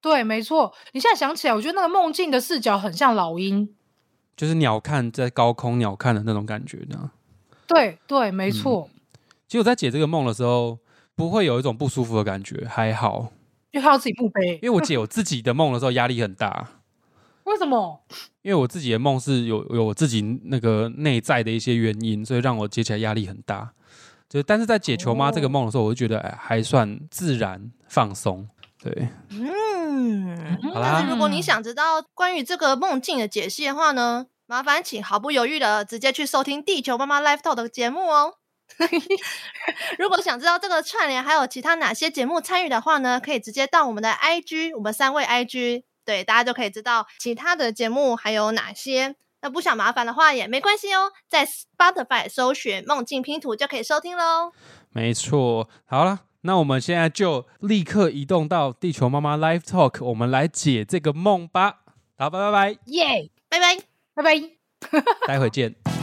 [0.01, 0.73] 对，没错。
[0.93, 3.75] 你现在想起来，我觉得那个梦境的视角很像老鹰。
[4.35, 7.11] 就是鸟看在高空鸟看的那种感觉呢。
[7.67, 8.89] 对对，没错。
[9.47, 10.79] 其实我在解这个梦的时候，
[11.15, 13.31] 不会有一种不舒服的感觉，还好，
[13.71, 16.67] 因为看到自己墓碑因，为我解我自己的梦的时候压力很大，
[17.51, 18.03] 为什么？
[18.41, 23.73] 因为我自己的梦是有有我自己那个内在的一些原因，所以让我接起来压力很大。
[24.29, 28.47] 就但是在解球妈这个梦的时候，我就觉得哎还算自然放松。
[28.81, 30.57] 对，嗯。
[30.73, 38.35] 好啦但是如果你想知道关于这个梦境的解析的话呢，麻烦请毫不犹豫的直接去收听地球妈妈 Live Talk 的节目哦。
[39.99, 49.15] 如果想知道这个串联还有其他哪些节目参与的话呢，可以直接到我们的 IG，我们三位 IG，对，大家就可以知道其他的节目还有哪些。
[49.41, 54.51] 那不想麻烦的话也没关系哦，在 Spotify 搜寻“梦境拼图”就可以收听喽。
[54.91, 55.67] 没错。
[55.85, 61.79] 好了，那我们现在就立刻移动到地球妈妈 Live Talk，我们来解这个梦吧。
[62.17, 63.31] 好，拜拜拜，耶！
[63.49, 63.77] 拜拜。
[64.13, 65.01] 拜拜。
[65.25, 66.00] 待会见。